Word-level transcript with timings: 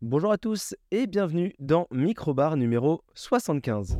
Bonjour 0.00 0.30
à 0.30 0.38
tous 0.38 0.76
et 0.92 1.08
bienvenue 1.08 1.56
dans 1.58 1.88
Microbar 1.90 2.56
numéro 2.56 3.02
75. 3.14 3.98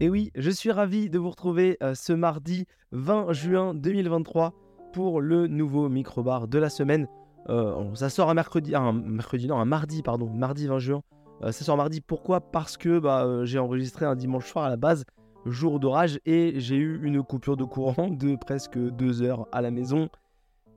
Et 0.00 0.08
oui, 0.08 0.30
je 0.34 0.48
suis 0.48 0.72
ravi 0.72 1.10
de 1.10 1.18
vous 1.18 1.28
retrouver 1.28 1.76
euh, 1.82 1.94
ce 1.94 2.14
mardi 2.14 2.64
20 2.92 3.34
juin 3.34 3.74
2023 3.74 4.54
pour 4.94 5.20
le 5.20 5.46
nouveau 5.46 5.90
microbar 5.90 6.48
de 6.48 6.58
la 6.58 6.70
semaine. 6.70 7.06
Euh, 7.50 7.94
ça 7.94 8.08
sort 8.08 8.30
un 8.30 8.34
mercredi, 8.34 8.74
un 8.74 8.94
mercredi, 8.94 9.46
non, 9.46 9.58
un 9.58 9.66
mardi, 9.66 10.02
pardon, 10.02 10.30
mardi 10.30 10.66
20 10.66 10.78
juin. 10.78 11.02
Euh, 11.42 11.52
ça 11.52 11.64
sort 11.64 11.76
mardi, 11.76 12.00
pourquoi? 12.00 12.40
Parce 12.40 12.76
que 12.76 12.98
bah, 12.98 13.44
j'ai 13.44 13.58
enregistré 13.58 14.06
un 14.06 14.16
dimanche 14.16 14.46
soir 14.46 14.64
à 14.64 14.70
la 14.70 14.76
base, 14.76 15.04
jour 15.46 15.80
d'orage, 15.80 16.20
et 16.26 16.54
j'ai 16.60 16.76
eu 16.76 17.00
une 17.02 17.22
coupure 17.22 17.56
de 17.56 17.64
courant 17.64 18.08
de 18.10 18.36
presque 18.36 18.78
deux 18.78 19.22
heures 19.22 19.46
à 19.52 19.62
la 19.62 19.70
maison. 19.70 20.08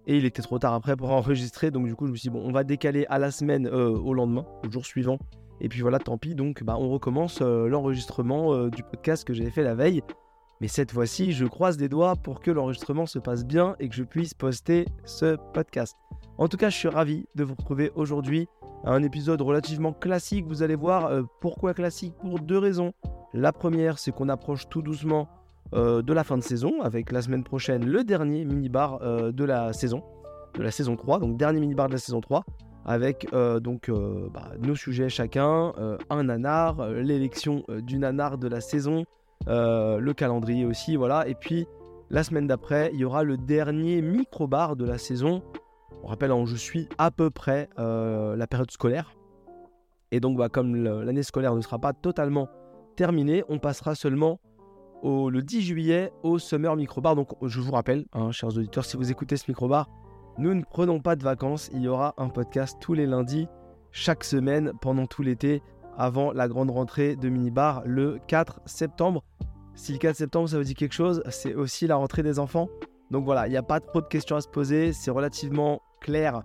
Et 0.07 0.17
il 0.17 0.25
était 0.25 0.41
trop 0.41 0.59
tard 0.59 0.73
après 0.73 0.95
pour 0.95 1.11
enregistrer, 1.11 1.71
donc 1.71 1.87
du 1.87 1.95
coup 1.95 2.07
je 2.07 2.11
me 2.11 2.17
suis 2.17 2.29
dit, 2.29 2.33
bon, 2.33 2.43
on 2.43 2.51
va 2.51 2.63
décaler 2.63 3.05
à 3.09 3.19
la 3.19 3.31
semaine, 3.31 3.67
au 3.67 4.13
lendemain, 4.13 4.45
au 4.65 4.71
jour 4.71 4.85
suivant. 4.85 5.17
Et 5.63 5.69
puis 5.69 5.81
voilà, 5.81 5.99
tant 5.99 6.17
pis, 6.17 6.33
donc 6.33 6.63
bah, 6.63 6.75
on 6.77 6.89
recommence 6.89 7.39
euh, 7.41 7.67
l'enregistrement 7.67 8.53
euh, 8.53 8.71
du 8.71 8.81
podcast 8.81 9.23
que 9.23 9.33
j'avais 9.33 9.51
fait 9.51 9.63
la 9.63 9.75
veille. 9.75 10.01
Mais 10.59 10.67
cette 10.67 10.91
fois-ci, 10.91 11.33
je 11.33 11.45
croise 11.45 11.77
des 11.77 11.87
doigts 11.87 12.15
pour 12.15 12.39
que 12.39 12.49
l'enregistrement 12.49 13.05
se 13.05 13.19
passe 13.19 13.45
bien 13.45 13.75
et 13.79 13.87
que 13.87 13.93
je 13.95 14.03
puisse 14.03 14.33
poster 14.33 14.85
ce 15.05 15.37
podcast. 15.53 15.95
En 16.39 16.47
tout 16.47 16.57
cas, 16.57 16.69
je 16.69 16.77
suis 16.77 16.87
ravi 16.87 17.25
de 17.35 17.43
vous 17.43 17.53
retrouver 17.53 17.91
aujourd'hui 17.93 18.47
un 18.83 19.03
épisode 19.03 19.41
relativement 19.41 19.93
classique. 19.93 20.45
Vous 20.47 20.63
allez 20.63 20.75
voir 20.75 21.05
euh, 21.07 21.23
pourquoi 21.39 21.73
classique? 21.73 22.13
Pour 22.19 22.39
deux 22.39 22.57
raisons. 22.57 22.93
La 23.33 23.51
première, 23.51 23.99
c'est 23.99 24.11
qu'on 24.11 24.29
approche 24.29 24.67
tout 24.69 24.81
doucement 24.81 25.29
de 25.73 26.11
la 26.11 26.25
fin 26.25 26.37
de 26.37 26.43
saison 26.43 26.81
avec 26.81 27.13
la 27.13 27.21
semaine 27.21 27.45
prochaine 27.45 27.85
le 27.85 28.03
dernier 28.03 28.43
mini-bar 28.43 28.99
de 29.31 29.43
la 29.45 29.71
saison, 29.71 30.03
de 30.53 30.63
la 30.63 30.69
saison 30.69 30.97
3, 30.97 31.19
donc 31.19 31.37
dernier 31.37 31.61
mini-bar 31.61 31.87
de 31.87 31.93
la 31.93 31.97
saison 31.97 32.19
3 32.19 32.43
avec 32.85 33.27
euh, 33.33 33.59
donc 33.59 33.89
euh, 33.89 34.27
bah, 34.33 34.51
nos 34.59 34.75
sujets 34.75 35.09
chacun, 35.09 35.73
euh, 35.77 35.97
un 36.09 36.23
nanar, 36.23 36.89
l'élection 36.89 37.63
du 37.69 37.97
nanar 37.97 38.37
de 38.37 38.47
la 38.47 38.61
saison, 38.61 39.05
le 39.47 40.11
calendrier 40.11 40.65
aussi, 40.65 40.95
voilà. 40.95 41.27
Et 41.27 41.35
puis 41.35 41.67
la 42.09 42.23
semaine 42.23 42.47
d'après, 42.47 42.91
il 42.93 42.99
y 42.99 43.05
aura 43.05 43.23
le 43.23 43.37
dernier 43.37 44.01
micro-bar 44.01 44.75
de 44.75 44.85
la 44.85 44.97
saison. 44.97 45.41
On 46.03 46.07
rappelle, 46.07 46.31
hein, 46.31 46.45
je 46.45 46.55
suis 46.55 46.89
à 46.97 47.11
peu 47.11 47.29
près 47.29 47.69
la 47.77 48.47
période 48.47 48.71
scolaire. 48.71 49.15
Et 50.11 50.19
donc, 50.19 50.37
bah, 50.37 50.49
comme 50.49 50.75
l'année 50.75 51.23
scolaire 51.23 51.55
ne 51.55 51.61
sera 51.61 51.79
pas 51.79 51.93
totalement 51.93 52.49
terminée, 52.95 53.43
on 53.49 53.59
passera 53.59 53.95
seulement 53.95 54.39
le 55.03 55.39
10 55.39 55.61
juillet 55.61 56.11
au 56.23 56.37
Summer 56.37 56.75
Microbar. 56.75 57.15
Donc, 57.15 57.29
je 57.41 57.59
vous 57.59 57.71
rappelle, 57.71 58.05
hein, 58.13 58.31
chers 58.31 58.49
auditeurs, 58.49 58.85
si 58.85 58.97
vous 58.97 59.09
écoutez 59.09 59.37
ce 59.37 59.45
microbar, 59.47 59.89
nous 60.37 60.53
ne 60.53 60.63
prenons 60.63 60.99
pas 60.99 61.15
de 61.15 61.23
vacances, 61.23 61.69
il 61.73 61.81
y 61.81 61.87
aura 61.87 62.13
un 62.17 62.29
podcast 62.29 62.77
tous 62.79 62.93
les 62.93 63.05
lundis, 63.05 63.47
chaque 63.91 64.23
semaine, 64.23 64.73
pendant 64.81 65.05
tout 65.05 65.21
l'été, 65.21 65.61
avant 65.97 66.31
la 66.31 66.47
grande 66.47 66.71
rentrée 66.71 67.15
de 67.15 67.29
Minibar 67.29 67.83
le 67.85 68.19
4 68.27 68.61
septembre. 68.65 69.23
Si 69.75 69.91
le 69.91 69.97
4 69.97 70.15
septembre 70.15 70.49
ça 70.49 70.57
vous 70.57 70.63
dit 70.63 70.73
quelque 70.73 70.93
chose, 70.93 71.21
c'est 71.29 71.53
aussi 71.53 71.87
la 71.87 71.95
rentrée 71.95 72.23
des 72.23 72.39
enfants. 72.39 72.69
Donc 73.11 73.25
voilà, 73.25 73.47
il 73.47 73.51
n'y 73.51 73.57
a 73.57 73.63
pas 73.63 73.79
trop 73.79 74.01
de 74.01 74.07
questions 74.07 74.35
à 74.35 74.41
se 74.41 74.47
poser, 74.47 74.93
c'est 74.93 75.11
relativement 75.11 75.81
clair 75.99 76.41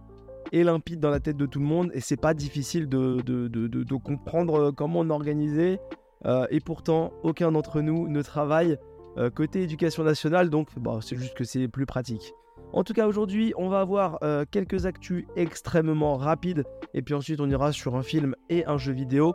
et 0.53 0.63
limpide 0.63 1.01
dans 1.01 1.11
la 1.11 1.21
tête 1.21 1.37
de 1.37 1.47
tout 1.47 1.59
le 1.59 1.65
monde 1.65 1.91
et 1.95 2.01
c'est 2.01 2.21
pas 2.21 2.35
difficile 2.35 2.89
de, 2.89 3.97
comprendre 3.97 4.71
comment 4.73 5.01
on 5.01 5.23
est. 5.23 5.81
Euh, 6.25 6.47
et 6.51 6.61
pourtant, 6.61 7.13
aucun 7.23 7.53
d'entre 7.53 7.81
nous 7.81 8.09
ne 8.09 8.23
travaille 8.23 8.77
euh, 9.17 9.31
côté 9.31 9.63
éducation 9.63 10.03
nationale, 10.03 10.51
donc 10.51 10.69
bah, 10.79 10.99
c'est 11.01 11.17
juste 11.17 11.35
que 11.35 11.45
c'est 11.45 11.69
plus 11.69 11.87
pratique. 11.87 12.35
En 12.73 12.85
tout 12.85 12.93
cas, 12.93 13.07
aujourd'hui, 13.07 13.55
on 13.57 13.69
va 13.69 13.81
avoir 13.81 14.19
euh, 14.23 14.45
quelques 14.51 14.87
actus 14.87 15.25
extrêmement 15.37 16.17
rapides. 16.17 16.65
Et 16.95 17.03
puis 17.03 17.15
ensuite, 17.15 17.41
on 17.41 17.49
ira 17.49 17.73
sur 17.73 17.97
un 17.97 18.03
film 18.03 18.35
et 18.51 18.67
un 18.67 18.77
jeu 18.77 18.93
vidéo. 18.93 19.35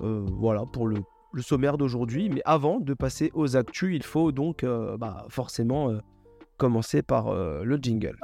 Euh, 0.00 0.24
voilà, 0.38 0.64
pour 0.72 0.86
le, 0.86 0.96
sommaire 1.40 1.76
d'aujourd'hui. 1.76 2.30
Mais 2.30 2.42
avant 2.44 2.80
de 2.80 2.94
passer 2.94 3.30
aux 3.34 3.56
actus, 3.56 3.94
il 3.94 4.02
faut 4.02 4.32
donc 4.32 4.64
euh, 4.64 4.96
bah, 4.96 5.26
forcément 5.28 5.92
commencer 6.60 7.02
par 7.02 7.34
le 7.34 7.76
jingle. 7.76 8.16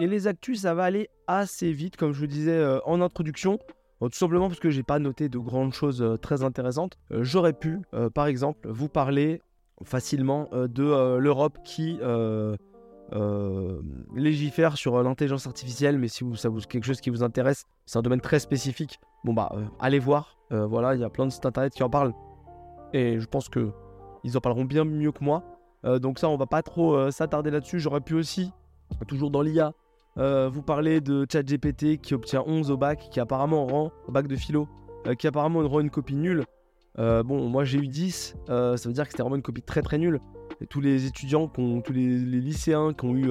Et 0.00 0.06
les 0.06 0.26
actus, 0.26 0.60
ça 0.60 0.74
va 0.74 0.84
aller 0.84 1.08
assez 1.26 1.72
vite, 1.72 1.96
comme 1.96 2.12
je 2.12 2.20
vous 2.20 2.26
disais 2.26 2.62
en 2.84 3.00
introduction. 3.00 3.58
tout 4.00 4.10
simplement 4.12 4.48
parce 4.48 4.60
que 4.60 4.70
j'ai 4.70 4.82
pas 4.82 4.98
noté 4.98 5.28
de 5.28 5.38
grandes 5.38 5.72
choses 5.72 6.04
très 6.20 6.42
intéressantes. 6.42 6.98
J'aurais 7.10 7.54
pu, 7.54 7.80
par 8.14 8.26
exemple, 8.26 8.68
vous 8.68 8.88
parler 8.88 9.40
facilement 9.84 10.50
de 10.52 11.16
l'Europe 11.18 11.58
qui 11.64 11.98
euh, 13.12 13.80
légifère 14.16 14.76
sur 14.76 15.00
l'intelligence 15.00 15.46
artificielle, 15.46 15.96
mais 15.96 16.08
si 16.08 16.24
vous, 16.24 16.34
ça 16.34 16.48
vous 16.48 16.60
quelque 16.60 16.84
chose 16.84 17.00
qui 17.00 17.10
vous 17.10 17.22
intéresse, 17.22 17.64
c'est 17.84 17.98
un 17.98 18.02
domaine 18.02 18.20
très 18.20 18.40
spécifique. 18.40 18.98
Bon 19.24 19.32
bah 19.32 19.52
euh, 19.54 19.64
allez 19.78 20.00
voir, 20.00 20.36
euh, 20.52 20.66
voilà, 20.66 20.96
il 20.96 21.00
y 21.00 21.04
a 21.04 21.10
plein 21.10 21.24
de 21.26 21.30
sites 21.30 21.46
internet 21.46 21.72
qui 21.72 21.84
en 21.84 21.90
parlent 21.90 22.12
et 22.92 23.20
je 23.20 23.26
pense 23.26 23.48
que 23.48 23.70
ils 24.24 24.36
en 24.36 24.40
parleront 24.40 24.64
bien 24.64 24.84
mieux 24.84 25.12
que 25.12 25.22
moi. 25.22 25.44
Donc 26.00 26.18
ça, 26.18 26.28
on 26.28 26.36
va 26.36 26.46
pas 26.46 26.62
trop 26.62 27.10
s'attarder 27.10 27.50
là-dessus. 27.50 27.78
J'aurais 27.78 28.00
pu 28.00 28.14
aussi, 28.14 28.52
toujours 29.06 29.30
dans 29.30 29.42
l'IA, 29.42 29.72
vous 30.16 30.62
parler 30.62 31.00
de 31.00 31.26
ChatGPT 31.30 31.98
qui 32.00 32.14
obtient 32.14 32.42
11 32.46 32.70
au 32.70 32.76
bac, 32.76 33.08
qui 33.10 33.20
apparemment 33.20 33.66
rend 33.66 33.92
au 34.08 34.12
bac 34.12 34.26
de 34.26 34.36
philo, 34.36 34.68
qui 35.18 35.26
apparemment 35.26 35.66
rend 35.68 35.80
une 35.80 35.90
copie 35.90 36.16
nulle. 36.16 36.44
bon, 36.96 37.48
moi 37.48 37.64
j'ai 37.64 37.78
eu 37.78 37.88
10, 37.88 38.36
ça 38.46 38.74
veut 38.84 38.92
dire 38.92 39.04
que 39.04 39.10
c'était 39.10 39.22
vraiment 39.22 39.36
une 39.36 39.42
copie 39.42 39.62
très 39.62 39.82
très 39.82 39.98
nulle 39.98 40.20
tous 40.68 40.80
les 40.80 41.06
étudiants, 41.06 41.48
tous 41.48 41.92
les, 41.92 42.18
lycéens 42.18 42.92
qui 42.92 43.04
ont 43.04 43.14
eu 43.14 43.30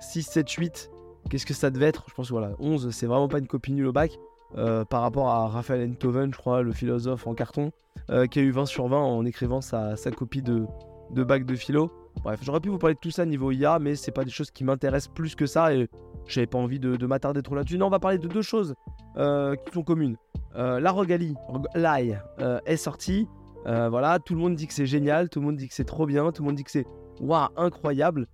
6, 0.00 0.22
7, 0.22 0.50
8, 0.50 0.90
qu'est-ce 1.30 1.46
que 1.46 1.54
ça 1.54 1.70
devait 1.70 1.86
être? 1.86 2.04
Je 2.08 2.14
pense 2.14 2.28
que 2.28 2.32
voilà, 2.32 2.52
11, 2.58 2.90
c'est 2.90 3.06
vraiment 3.06 3.28
pas 3.28 3.38
une 3.38 3.46
copie 3.46 3.72
nulle 3.72 3.86
au 3.86 3.92
bac. 3.92 4.12
Euh, 4.56 4.84
par 4.84 5.02
rapport 5.02 5.28
à 5.30 5.48
Raphaël 5.48 5.90
Enthoven, 5.90 6.32
je 6.32 6.38
crois, 6.38 6.62
le 6.62 6.72
philosophe 6.72 7.26
en 7.26 7.34
carton, 7.34 7.72
euh, 8.10 8.26
qui 8.26 8.38
a 8.38 8.42
eu 8.42 8.52
20 8.52 8.66
sur 8.66 8.86
20 8.86 8.96
en 8.98 9.24
écrivant 9.24 9.60
sa, 9.60 9.96
copie 10.16 10.42
de, 10.42 10.64
bac 11.10 11.44
de 11.44 11.54
philo. 11.54 11.90
Bref, 12.22 12.40
j'aurais 12.42 12.60
pu 12.60 12.68
vous 12.68 12.78
parler 12.78 12.94
de 12.94 13.00
tout 13.00 13.10
ça 13.10 13.26
niveau 13.26 13.50
IA, 13.50 13.78
mais 13.78 13.96
c'est 13.96 14.12
pas 14.12 14.24
des 14.24 14.30
choses 14.30 14.50
qui 14.50 14.64
m'intéressent 14.64 15.12
plus 15.14 15.34
que 15.34 15.46
ça 15.46 15.74
et 15.74 15.88
j'avais 16.26 16.46
pas 16.46 16.58
envie 16.58 16.78
de, 16.78 17.06
m'attarder 17.06 17.42
trop 17.42 17.54
là-dessus. 17.54 17.76
Non, 17.76 17.86
on 17.86 17.90
va 17.90 17.98
parler 17.98 18.18
de 18.18 18.28
deux 18.28 18.42
choses 18.42 18.74
euh, 19.16 19.56
qui 19.56 19.74
sont 19.74 19.82
communes. 19.82 20.16
la 20.54 20.90
Rogali, 20.90 21.34
l'AI, 21.74 22.18
est 22.66 22.76
sortie. 22.76 23.28
Euh, 23.66 23.88
voilà, 23.88 24.18
tout 24.18 24.34
le 24.34 24.40
monde 24.40 24.54
dit 24.54 24.66
que 24.66 24.74
c'est 24.74 24.86
génial, 24.86 25.28
tout 25.28 25.40
le 25.40 25.46
monde 25.46 25.56
dit 25.56 25.68
que 25.68 25.74
c'est 25.74 25.84
trop 25.84 26.06
bien, 26.06 26.30
tout 26.32 26.42
le 26.42 26.48
monde 26.48 26.56
dit 26.56 26.64
que 26.64 26.70
c'est 26.70 26.86
waouh, 27.20 27.48
incroyable. 27.56 28.26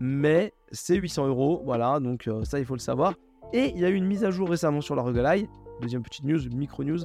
Mais 0.00 0.54
c'est 0.72 0.96
800 0.96 1.26
euros, 1.28 1.62
voilà, 1.64 2.00
donc 2.00 2.26
euh, 2.26 2.44
ça 2.44 2.58
il 2.58 2.64
faut 2.64 2.74
le 2.74 2.80
savoir. 2.80 3.14
Et 3.52 3.72
il 3.74 3.80
y 3.80 3.84
a 3.84 3.90
eu 3.90 3.94
une 3.94 4.06
mise 4.06 4.24
à 4.24 4.30
jour 4.30 4.48
récemment 4.48 4.80
sur 4.80 4.94
la 4.94 5.02
Roguelite, 5.02 5.50
deuxième 5.82 6.02
petite 6.02 6.24
news, 6.24 6.40
micro 6.54 6.84
news, 6.84 7.00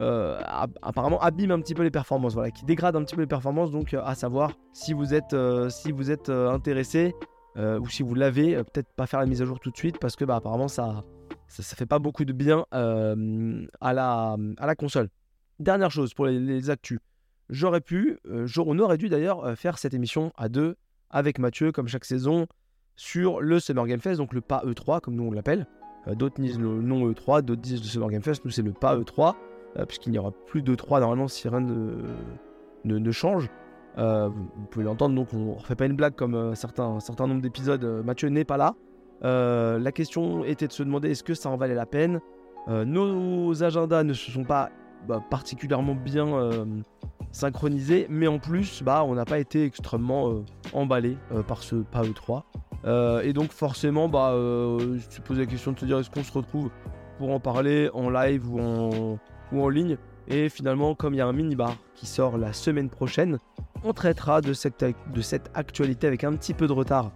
euh, 0.00 0.40
apparemment 0.82 1.20
abîme 1.20 1.50
un 1.50 1.60
petit 1.60 1.74
peu 1.74 1.82
les 1.82 1.90
performances, 1.90 2.34
voilà, 2.34 2.50
qui 2.50 2.64
dégrade 2.64 2.96
un 2.96 3.04
petit 3.04 3.14
peu 3.14 3.22
les 3.22 3.26
performances. 3.26 3.70
Donc 3.70 3.94
à 3.94 4.14
savoir 4.14 4.52
si 4.72 4.92
vous 4.92 5.14
êtes, 5.14 5.36
si 5.70 5.92
vous 5.92 6.10
êtes 6.10 6.28
intéressé 6.28 7.14
ou 7.56 7.88
si 7.88 8.02
vous 8.02 8.14
l'avez, 8.14 8.56
peut-être 8.64 8.88
pas 8.96 9.06
faire 9.06 9.20
la 9.20 9.26
mise 9.26 9.42
à 9.42 9.44
jour 9.44 9.58
tout 9.58 9.70
de 9.70 9.76
suite 9.76 9.98
parce 9.98 10.14
que 10.14 10.24
bah, 10.24 10.36
apparemment 10.36 10.68
ça, 10.68 11.02
ça, 11.48 11.76
fait 11.76 11.86
pas 11.86 11.98
beaucoup 11.98 12.24
de 12.24 12.32
bien 12.32 12.64
à, 12.70 13.92
la, 13.92 14.36
à 14.58 14.66
la 14.66 14.74
console. 14.74 15.08
Dernière 15.58 15.90
chose 15.90 16.14
pour 16.14 16.26
les, 16.26 16.70
actus. 16.70 17.00
J'aurais 17.50 17.80
pu, 17.80 18.18
euh, 18.28 18.46
on 18.58 18.78
aurait 18.78 18.98
dû 18.98 19.08
d'ailleurs 19.08 19.44
euh, 19.44 19.54
faire 19.56 19.78
cette 19.78 19.92
émission 19.92 20.32
à 20.36 20.48
deux 20.48 20.76
avec 21.10 21.38
Mathieu, 21.38 21.72
comme 21.72 21.88
chaque 21.88 22.04
saison, 22.04 22.46
sur 22.94 23.40
le 23.40 23.58
Summer 23.58 23.86
Game 23.86 24.00
Fest, 24.00 24.18
donc 24.18 24.34
le 24.34 24.40
PA 24.40 24.62
E3, 24.64 25.00
comme 25.00 25.14
nous 25.14 25.24
on 25.24 25.32
l'appelle. 25.32 25.66
Euh, 26.06 26.14
d'autres 26.14 26.40
disent 26.40 26.60
le 26.60 26.80
non 26.80 27.10
E3, 27.10 27.42
d'autres 27.42 27.62
disent 27.62 27.80
le 27.80 27.88
Summer 27.88 28.10
Game 28.10 28.22
Fest, 28.22 28.44
nous 28.44 28.52
c'est 28.52 28.62
le 28.62 28.72
PA 28.72 28.96
E3, 28.96 29.34
puisqu'il 29.86 30.12
n'y 30.12 30.18
aura 30.18 30.32
plus 30.46 30.62
d'E3 30.62 31.00
normalement 31.00 31.28
si 31.28 31.48
rien 31.48 31.60
ne, 31.60 32.02
ne, 32.84 33.10
change. 33.12 33.48
vous 33.96 34.66
pouvez 34.70 34.84
l'entendre, 34.84 35.14
donc 35.14 35.28
on 35.32 35.38
ne 35.38 35.52
refait 35.52 35.76
pas 35.76 35.86
une 35.86 35.96
blague 35.96 36.14
comme 36.14 36.54
certains, 36.54 36.84
un 36.84 37.00
certain 37.00 37.26
nombre 37.26 37.42
d'épisodes. 37.42 38.02
Mathieu 38.04 38.28
n'est 38.28 38.44
pas 38.44 38.56
là. 38.56 38.74
la 39.22 39.92
question 39.92 40.44
était 40.44 40.66
de 40.66 40.72
se 40.72 40.82
demander 40.82 41.10
est-ce 41.10 41.22
que 41.22 41.34
ça 41.34 41.48
en 41.48 41.56
valait 41.56 41.74
la 41.74 41.86
peine? 41.86 42.20
nos 42.68 43.62
agendas 43.62 44.04
ne 44.04 44.12
se 44.12 44.30
sont 44.30 44.44
pas 44.44 44.70
bah, 45.06 45.22
particulièrement 45.30 45.94
bien 45.94 46.26
euh, 46.26 46.64
synchronisé, 47.30 48.06
mais 48.10 48.26
en 48.26 48.38
plus, 48.38 48.82
bah, 48.82 49.04
on 49.04 49.14
n'a 49.14 49.24
pas 49.24 49.38
été 49.38 49.64
extrêmement 49.64 50.30
euh, 50.30 50.44
emballé 50.72 51.16
euh, 51.32 51.42
par 51.42 51.62
ce 51.62 51.76
PAE 51.76 52.12
3. 52.14 52.44
et 53.22 53.32
donc 53.32 53.52
forcément, 53.52 54.08
bah, 54.08 54.32
je 54.34 55.08
te 55.08 55.22
pose 55.22 55.38
la 55.38 55.46
question 55.46 55.72
de 55.72 55.76
te 55.76 55.84
dire 55.84 55.98
est-ce 55.98 56.10
qu'on 56.10 56.24
se 56.24 56.32
retrouve 56.32 56.70
pour 57.18 57.30
en 57.30 57.40
parler 57.40 57.90
en 57.92 58.10
live 58.10 58.52
ou 58.52 58.60
en, 58.60 59.18
ou 59.52 59.62
en 59.62 59.68
ligne. 59.68 59.96
Et 60.28 60.48
finalement, 60.48 60.94
comme 60.94 61.14
il 61.14 61.18
y 61.18 61.20
a 61.20 61.26
un 61.26 61.32
mini-bar 61.32 61.74
qui 61.94 62.06
sort 62.06 62.36
la 62.36 62.52
semaine 62.52 62.90
prochaine, 62.90 63.38
on 63.82 63.92
traitera 63.92 64.40
de 64.40 64.52
cette, 64.52 64.84
de 64.84 65.20
cette 65.20 65.50
actualité 65.54 66.06
avec 66.06 66.24
un 66.24 66.34
petit 66.34 66.54
peu 66.54 66.66
de 66.66 66.72
retard 66.72 67.12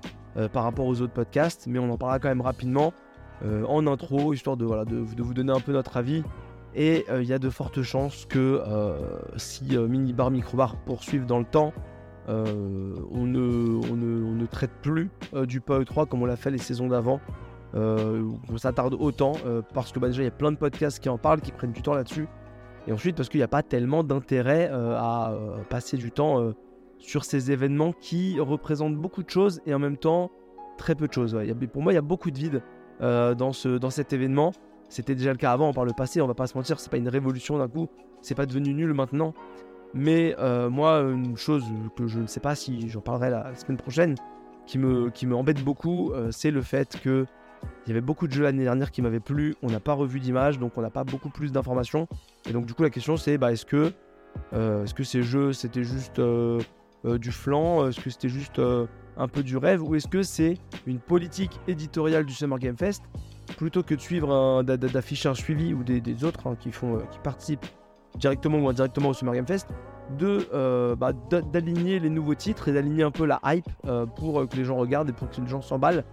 par 0.55 0.65
rapport 0.65 0.87
aux 0.87 1.03
autres 1.03 1.13
podcasts, 1.13 1.67
mais 1.67 1.79
on 1.79 1.91
en 1.91 1.99
parlera 1.99 2.19
quand 2.19 2.29
même 2.29 2.41
rapidement 2.41 2.95
en 3.45 3.87
intro, 3.87 4.33
histoire 4.33 4.57
de, 4.57 4.65
voilà, 4.65 4.87
de, 4.87 4.97
vous 4.97 5.35
donner 5.35 5.53
un 5.53 5.61
peu 5.61 5.73
notre 5.73 5.99
avis 5.99 6.23
Et 6.75 7.05
il 7.15 7.25
y 7.25 7.35
a 7.35 7.39
de 7.39 7.51
fortes 7.51 7.83
chances 7.83 8.25
que 8.25 8.63
si 9.37 9.77
Minibar, 9.77 10.31
Microbar 10.31 10.77
poursuivent 10.77 11.27
dans 11.27 11.39
le 11.39 11.45
temps, 11.45 11.75
on 12.29 13.27
ne, 13.27 14.47
traite 14.47 14.73
plus 14.81 15.11
du 15.47 15.61
PoE 15.61 15.85
3 15.85 16.07
comme 16.07 16.23
on 16.23 16.27
l'a 16.27 16.37
fait 16.37 16.51
les 16.51 16.59
saisons 16.59 16.89
d'avant. 16.89 17.21
On 17.75 18.57
s'attarde 18.57 18.95
autant 18.99 19.33
parce 19.75 19.93
que 19.93 19.99
bah, 19.99 20.09
déjà 20.09 20.23
il 20.23 20.27
y 20.27 20.29
a 20.29 20.33
plein 20.33 20.53
de 20.53 20.57
podcasts 20.57 20.99
qui 21.01 21.09
en 21.09 21.19
parlent, 21.19 21.41
qui 21.41 21.53
prennent 21.53 21.73
du 21.73 21.83
temps 21.83 21.95
là-dessus. 21.95 22.29
Et 22.87 22.93
ensuite 22.93 23.17
parce 23.17 23.29
qu'il 23.29 23.39
n'y 23.39 23.45
a 23.45 23.49
pas 23.49 23.63
tellement 23.63 24.05
d'intérêt 24.05 24.69
à 24.73 25.35
passer 25.71 25.97
du 25.97 26.11
temps 26.11 26.53
sur 26.99 27.25
ces 27.25 27.51
événements 27.51 27.93
qui 27.93 28.39
représentent 28.41 28.97
beaucoup 28.97 29.23
de 29.23 29.31
choses 29.31 29.61
et 29.67 29.75
en 29.75 29.79
même 29.79 29.97
temps 29.97 30.31
très 30.79 30.95
peu 30.95 31.07
de 31.09 31.13
choses. 31.13 31.39
pour 31.73 31.83
moi, 31.83 31.93
il 31.93 31.97
y 31.97 31.99
a 31.99 32.03
beaucoup 32.03 32.31
de 32.31 32.39
vide 32.39 32.63
euh, 33.01 33.35
dans, 33.35 33.53
ce, 33.53 33.69
dans 33.69 33.91
cet 33.91 34.13
événement. 34.13 34.53
C'était 34.89 35.15
déjà 35.15 35.33
le 35.33 35.39
cas 35.39 35.53
avant, 35.53 35.73
par 35.73 35.85
le 35.85 35.93
passé, 35.93 36.21
on 36.21 36.27
va 36.27 36.35
pas 36.35 36.47
se 36.47 36.57
mentir, 36.57 36.79
c'est 36.81 36.91
pas 36.91 36.99
une 36.99 37.09
révolution 37.09 37.59
d'un 37.59 37.69
coup, 37.69 37.89
c'est 38.21 38.35
pas 38.35 38.47
devenu 38.47 38.75
nul 38.75 38.93
maintenant. 38.93 39.35
Mais 39.95 40.35
euh, 40.39 40.71
moi, 40.71 41.01
une 41.01 41.37
chose 41.37 41.65
que 41.97 42.07
je 42.07 42.21
ne 42.21 42.27
sais 42.27 42.41
pas 42.41 42.55
si 42.55 42.89
j'en 42.89 43.01
parlerai 43.01 43.31
la, 43.31 43.55
semaine 43.55 43.79
prochaine, 43.79 44.15
qui 44.67 44.79
me, 44.79 45.35
embête 45.35 45.63
beaucoup, 45.65 46.13
euh, 46.13 46.31
c'est 46.31 46.51
le 46.51 46.63
fait 46.63 47.01
que 47.01 47.27
il 47.87 47.89
y 47.89 47.93
avait 47.93 48.01
beaucoup 48.01 48.27
de 48.27 48.33
jeux 48.33 48.45
l'année 48.45 48.65
dernière 48.65 48.91
qui 48.91 49.03
m'avaient 49.03 49.21
plu, 49.21 49.57
on 49.63 49.69
n'a 49.69 49.81
pas 49.81 49.95
revu 49.95 50.21
d'image, 50.21 50.59
donc 50.59 50.77
on 50.77 50.83
n'a 50.83 50.91
pas 50.91 51.05
beaucoup 51.05 51.31
plus 51.31 51.53
d'informations. 51.53 52.07
Et 52.49 52.53
donc 52.53 52.67
du 52.67 52.75
coup 52.75 52.83
la 52.83 52.91
question 52.91 53.17
c'est 53.17 53.39
bah, 53.39 53.53
est-ce 53.53 53.67
que, 53.67 53.93
est-ce 54.53 54.95
que 54.95 55.05
ces 55.05 55.23
jeux 55.23 55.53
c'était 55.53 55.85
juste 55.85 56.21
euh, 57.05 57.19
du 57.19 57.33
flanc 57.33 57.89
Est-ce 57.89 58.01
que 58.01 58.11
c'était 58.11 58.29
juste 58.29 58.59
euh, 58.59 58.87
un 59.17 59.29
peu 59.29 59.43
du 59.43 59.57
rêve? 59.57 59.83
Ou 59.83 59.97
est-ce 59.97 60.07
que 60.07 60.23
c'est 60.23 60.59
une 60.87 61.01
politique 61.01 61.61
éditoriale 61.67 62.25
du 62.25 62.33
Summer 62.33 62.59
Game 62.59 62.77
Fest? 62.77 63.03
Plutôt 63.57 63.83
que 63.83 63.95
de 63.95 64.01
suivre 64.01 64.63
d'afficher 64.63 65.29
un 65.29 65.35
suivi 65.35 65.75
ou 65.75 65.83
des, 65.83 66.25
autres 66.25 66.47
hein, 66.47 66.57
qui, 66.59 66.71
font, 66.71 66.97
euh, 66.97 67.03
qui 67.11 67.19
participent 67.19 67.67
directement 68.19 68.59
ou 68.59 68.69
indirectement 68.69 69.09
au 69.09 69.15
Summer 69.15 69.35
Game 69.35 69.47
Fest 69.47 69.69
bah, 70.19 71.13
d'aligner 71.53 71.99
les 71.99 72.11
nouveaux 72.11 72.35
titres 72.35 72.69
et 72.69 72.73
d'aligner 72.73 73.03
un 73.03 73.11
peu 73.11 73.25
la 73.25 73.41
hype 73.45 73.69
pour 74.17 74.47
que 74.47 74.57
les 74.57 74.65
gens 74.65 74.77
regardent 74.77 75.09
et 75.09 75.13
pour 75.13 75.31
que 75.31 75.41
les 75.41 75.47
gens 75.47 75.63
s'emballent 75.63 76.05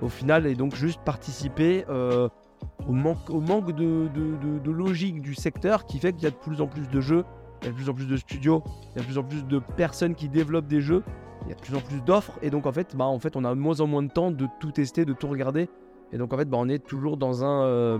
au 0.00 0.08
final 0.08 0.46
et 0.46 0.54
donc 0.54 0.74
juste 0.74 1.00
participer 1.04 1.84
au 1.88 2.92
manque, 2.92 3.30
au 3.30 3.40
manque 3.40 3.72
de, 3.72 4.08
de, 4.08 4.70
logique 4.70 5.20
du 5.20 5.34
secteur 5.34 5.86
qui 5.86 5.98
fait 5.98 6.12
qu'il 6.12 6.24
y 6.24 6.26
a 6.26 6.30
de 6.30 6.36
plus 6.36 6.60
en 6.60 6.66
plus 6.66 6.88
de 6.88 7.00
jeux 7.00 7.24
il 7.62 7.66
y 7.66 7.68
a 7.68 7.72
de 7.72 7.76
plus 7.76 7.88
en 7.88 7.94
plus 7.94 8.06
de 8.06 8.16
studios, 8.16 8.62
il 8.94 8.96
y 8.96 8.98
a 8.98 9.00
de 9.00 9.06
plus 9.06 9.18
en 9.18 9.22
plus 9.22 9.44
de 9.44 9.58
personnes 9.76 10.14
qui 10.14 10.28
développent 10.28 10.66
des 10.66 10.80
jeux, 10.80 11.02
il 11.44 11.48
y 11.48 11.52
a 11.52 11.54
de 11.54 11.60
plus 11.60 11.74
en 11.74 11.80
plus 11.80 12.00
d'offres, 12.02 12.38
et 12.42 12.50
donc 12.50 12.66
en 12.66 12.72
fait, 12.72 12.94
bah, 12.96 13.04
en 13.06 13.18
fait, 13.18 13.36
on 13.36 13.44
a 13.44 13.50
de 13.54 13.58
moins 13.58 13.80
en 13.80 13.86
moins 13.86 14.02
de 14.02 14.10
temps 14.10 14.30
de 14.30 14.46
tout 14.60 14.72
tester, 14.72 15.04
de 15.04 15.12
tout 15.12 15.28
regarder, 15.28 15.68
et 16.12 16.18
donc 16.18 16.32
en 16.32 16.36
fait, 16.36 16.48
bah, 16.48 16.58
on 16.60 16.68
est 16.68 16.84
toujours 16.84 17.16
dans 17.16 17.44
un 17.44 17.64
euh, 17.64 17.98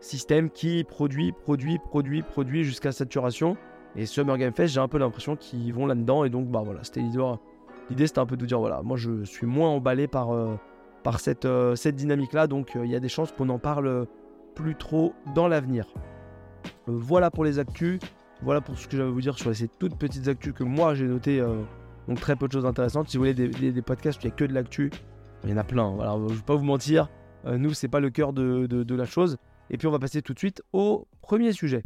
système 0.00 0.50
qui 0.50 0.84
produit, 0.84 1.32
produit, 1.32 1.78
produit, 1.78 2.22
produit 2.22 2.64
jusqu'à 2.64 2.92
saturation. 2.92 3.56
Et 3.96 4.06
Summer 4.06 4.36
Game 4.36 4.52
Fest, 4.52 4.74
j'ai 4.74 4.80
un 4.80 4.86
peu 4.86 4.98
l'impression 4.98 5.34
qu'ils 5.34 5.72
vont 5.72 5.86
là-dedans, 5.86 6.24
et 6.24 6.30
donc 6.30 6.48
bah 6.48 6.62
voilà, 6.64 6.84
c'était 6.84 7.00
l'idée. 7.00 7.18
L'idée, 7.90 8.06
c'était 8.06 8.18
un 8.18 8.26
peu 8.26 8.36
de 8.36 8.44
dire 8.44 8.58
voilà, 8.58 8.82
moi 8.82 8.96
je 8.98 9.24
suis 9.24 9.46
moins 9.46 9.70
emballé 9.70 10.06
par, 10.06 10.30
euh, 10.30 10.54
euh, 11.44 11.74
cette 11.76 11.96
dynamique-là, 11.96 12.46
donc 12.46 12.72
il 12.82 12.90
y 12.90 12.96
a 12.96 13.00
des 13.00 13.08
chances 13.08 13.32
qu'on 13.32 13.48
en 13.48 13.58
parle 13.58 14.06
plus 14.54 14.74
trop 14.74 15.14
dans 15.34 15.48
l'avenir. 15.48 15.86
voilà 16.86 17.30
pour 17.30 17.44
les 17.44 17.58
actus. 17.58 18.00
Voilà 18.42 18.60
pour 18.60 18.78
ce 18.78 18.86
que 18.86 18.96
j'avais 18.96 19.08
à 19.08 19.12
vous 19.12 19.20
dire 19.20 19.36
sur 19.36 19.54
ces 19.54 19.68
toutes 19.68 19.96
petites 19.96 20.28
actus 20.28 20.52
que 20.52 20.64
moi 20.64 20.94
j'ai 20.94 21.06
noté. 21.06 21.40
Euh, 21.40 21.62
donc 22.06 22.20
très 22.20 22.36
peu 22.36 22.46
de 22.46 22.52
choses 22.52 22.66
intéressantes. 22.66 23.08
Si 23.08 23.16
vous 23.16 23.24
voulez 23.24 23.34
des, 23.34 23.82
podcasts 23.82 24.18
où 24.18 24.26
il 24.26 24.30
n'y 24.30 24.32
a 24.32 24.36
que 24.36 24.44
de 24.44 24.54
l'actu, 24.54 24.90
il 25.44 25.50
y 25.50 25.52
en 25.52 25.56
a 25.56 25.64
plein. 25.64 25.90
Voilà, 25.90 26.14
je 26.16 26.32
ne 26.32 26.38
vais 26.38 26.42
pas 26.42 26.54
vous 26.54 26.64
mentir. 26.64 27.10
Euh, 27.46 27.58
nous, 27.58 27.74
c'est 27.74 27.88
pas 27.88 28.00
le 28.00 28.10
cœur 28.10 28.32
de, 28.32 28.94
la 28.94 29.04
chose. 29.04 29.36
Et 29.70 29.76
puis 29.76 29.86
on 29.86 29.90
va 29.90 29.98
passer 29.98 30.22
tout 30.22 30.32
de 30.32 30.38
suite 30.38 30.62
au 30.72 31.06
premier 31.20 31.52
sujet. 31.52 31.82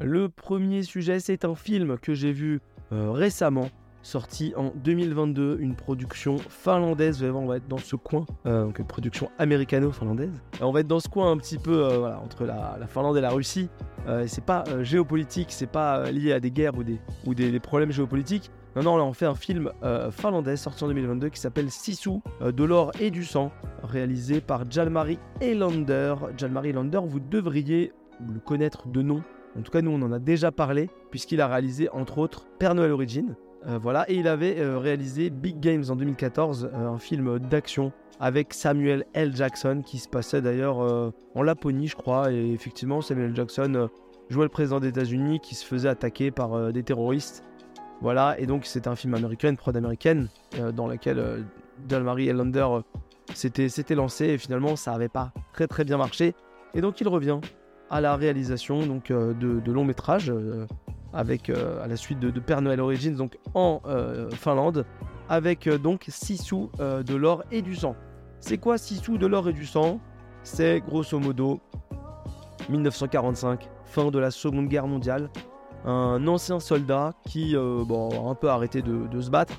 Le 0.00 0.28
premier 0.28 0.84
sujet, 0.84 1.18
c'est 1.18 1.44
un 1.44 1.56
film 1.56 1.98
que 1.98 2.14
j'ai 2.14 2.32
vu 2.32 2.60
euh, 2.92 3.10
récemment 3.10 3.68
sorti 4.02 4.52
en 4.56 4.72
2022, 4.74 5.58
une 5.60 5.74
production 5.74 6.38
finlandaise. 6.38 7.22
On 7.22 7.46
va 7.46 7.56
être 7.56 7.68
dans 7.68 7.78
ce 7.78 7.96
coin, 7.96 8.26
euh, 8.46 8.64
donc 8.64 8.78
une 8.78 8.86
production 8.86 9.30
américano-finlandaise. 9.38 10.42
On 10.60 10.72
va 10.72 10.80
être 10.80 10.86
dans 10.86 11.00
ce 11.00 11.08
coin 11.08 11.30
un 11.30 11.36
petit 11.36 11.58
peu 11.58 11.84
euh, 11.84 12.16
entre 12.16 12.44
la, 12.44 12.78
Finlande 12.88 13.16
et 13.16 13.20
la 13.20 13.30
Russie. 13.30 13.68
Euh, 14.06 14.24
c'est 14.26 14.44
pas 14.44 14.64
géopolitique, 14.82 15.48
c'est 15.50 15.66
pas 15.66 16.10
lié 16.10 16.32
à 16.32 16.40
des 16.40 16.50
guerres 16.50 16.74
ou 17.26 17.34
des, 17.34 17.60
problèmes 17.60 17.92
géopolitiques. 17.92 18.50
Non, 18.76 18.82
non, 18.82 18.96
là 18.96 19.04
on 19.04 19.12
fait 19.12 19.26
un 19.26 19.34
film 19.34 19.72
finlandais 20.10 20.56
sorti 20.56 20.84
en 20.84 20.88
2022 20.88 21.30
qui 21.30 21.40
s'appelle 21.40 21.70
Sisu, 21.70 22.20
de 22.40 22.64
l'or 22.64 22.92
et 23.00 23.10
du 23.10 23.24
sang, 23.24 23.50
réalisé 23.82 24.40
par 24.40 24.70
Jalmari 24.70 25.18
Elander. 25.40 26.14
Jalmari 26.36 26.70
Elander, 26.70 27.00
vous 27.04 27.18
devriez 27.18 27.92
le 28.20 28.38
connaître 28.38 28.86
de 28.88 29.02
nom. 29.02 29.22
En 29.58 29.62
tout 29.62 29.72
cas, 29.72 29.82
nous 29.82 29.90
on 29.90 30.02
en 30.02 30.12
a 30.12 30.18
déjà 30.18 30.52
parlé, 30.52 30.90
puisqu'il 31.10 31.40
a 31.40 31.48
réalisé 31.48 31.88
entre 31.90 32.18
autres 32.18 32.46
Père 32.58 32.74
Noël 32.74 32.92
Origin, 32.92 33.34
euh, 33.66 33.78
voilà, 33.78 34.08
et 34.08 34.14
il 34.14 34.28
avait 34.28 34.60
euh, 34.60 34.78
réalisé 34.78 35.30
Big 35.30 35.58
Games 35.58 35.84
en 35.88 35.96
2014, 35.96 36.70
euh, 36.72 36.88
un 36.88 36.98
film 36.98 37.38
d'action 37.38 37.92
avec 38.20 38.54
Samuel 38.54 39.04
L. 39.14 39.34
Jackson 39.34 39.82
qui 39.84 39.98
se 39.98 40.08
passait 40.08 40.40
d'ailleurs 40.42 40.78
en 40.78 41.42
Laponie, 41.42 41.86
je 41.86 41.94
crois. 41.94 42.32
Et 42.32 42.50
effectivement, 42.52 43.00
Samuel 43.00 43.30
L. 43.30 43.36
Jackson 43.36 43.88
jouait 44.28 44.42
le 44.42 44.48
président 44.48 44.80
des 44.80 44.88
États-Unis 44.88 45.38
qui 45.38 45.54
se 45.54 45.64
faisait 45.64 45.88
attaquer 45.88 46.32
par 46.32 46.72
des 46.72 46.82
terroristes. 46.82 47.44
Voilà, 48.00 48.34
et 48.40 48.46
donc 48.46 48.66
c'est 48.66 48.88
un 48.88 48.96
film 48.96 49.14
américain, 49.14 49.50
une 49.50 49.56
prod 49.56 49.76
américaine, 49.76 50.26
dans 50.74 50.88
laquelle 50.88 51.44
Dalmarie 51.86 52.28
Elander 52.28 52.66
s'était 53.34 53.94
lancé 53.94 54.24
et 54.24 54.38
finalement 54.38 54.74
ça 54.74 54.90
n'avait 54.90 55.08
pas 55.08 55.32
très 55.52 55.68
très 55.68 55.84
bien 55.84 55.96
marché. 55.96 56.34
Et 56.74 56.80
donc 56.80 57.00
il 57.00 57.06
revient 57.06 57.38
à 57.88 58.00
la 58.00 58.16
réalisation 58.16 58.84
donc, 58.84 59.12
de, 59.12 59.32
de 59.60 59.72
longs 59.72 59.84
métrages 59.84 60.32
avec 61.12 61.50
euh, 61.50 61.82
à 61.82 61.86
la 61.86 61.96
suite 61.96 62.20
de, 62.20 62.30
Père 62.40 62.60
Noël 62.62 62.80
Origins 62.80 63.14
donc 63.14 63.38
en 63.54 63.80
euh, 63.86 64.30
Finlande 64.30 64.84
avec 65.28 65.66
euh, 65.66 65.78
donc 65.78 66.04
6 66.08 66.38
sous 66.38 66.70
de 66.78 67.14
l'or 67.14 67.44
et 67.50 67.62
du 67.62 67.74
sang. 67.74 67.96
C'est 68.40 68.58
quoi 68.58 68.78
6 68.78 68.98
sous 68.98 69.18
de 69.18 69.26
l'or 69.26 69.48
et 69.48 69.52
du 69.52 69.66
sang? 69.66 70.00
C'est 70.42 70.80
grosso 70.80 71.18
modo 71.18 71.60
1945, 72.68 73.68
fin 73.84 74.10
de 74.10 74.18
la 74.18 74.30
Seconde 74.30 74.68
Guerre 74.68 74.86
mondiale. 74.86 75.28
Un 75.84 76.26
ancien 76.26 76.60
soldat 76.60 77.12
qui 77.26 77.54
bon, 77.54 78.26
a 78.26 78.30
un 78.30 78.34
peu 78.34 78.48
arrêté 78.48 78.82
de, 78.82 79.20
se 79.20 79.30
battre 79.30 79.54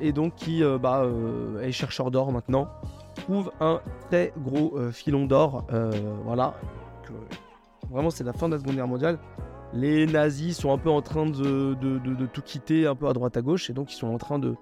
et 0.00 0.12
donc 0.12 0.34
qui 0.34 0.62
bah, 0.80 1.06
est 1.60 1.72
chercheur 1.72 2.10
d'or 2.10 2.32
maintenant 2.32 2.68
trouve 3.16 3.52
un 3.60 3.80
très 4.08 4.32
gros 4.38 4.78
filon 4.90 5.26
d'or. 5.26 5.64
voilà. 6.24 6.54
vraiment, 7.90 8.10
c'est 8.10 8.24
la 8.24 8.32
fin 8.32 8.48
de 8.48 8.54
la 8.54 8.60
Seconde 8.60 8.76
Guerre 8.76 8.88
mondiale 8.88 9.18
les 9.74 10.06
nazis 10.06 10.56
sont 10.56 10.72
un 10.72 10.78
peu 10.78 10.90
en 10.90 11.02
train 11.02 11.26
de, 11.26 12.26
tout 12.26 12.42
quitter 12.42 12.86
un 12.86 12.94
peu 12.94 13.08
à 13.08 13.12
droite 13.12 13.36
à 13.36 13.42
gauche 13.42 13.70
et 13.70 13.72
donc 13.72 13.92
ils 13.92 13.96
sont 13.96 14.08
en 14.08 14.18
train 14.18 14.38
de, 14.38 14.54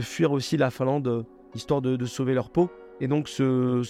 fuir 0.00 0.32
aussi 0.32 0.56
la 0.56 0.70
Finlande 0.70 1.06
euh, 1.08 1.22
histoire 1.54 1.82
de, 1.82 2.04
sauver 2.06 2.34
leur 2.34 2.50
peau. 2.50 2.70
Et 3.00 3.08
donc 3.08 3.28
ce, 3.28 3.82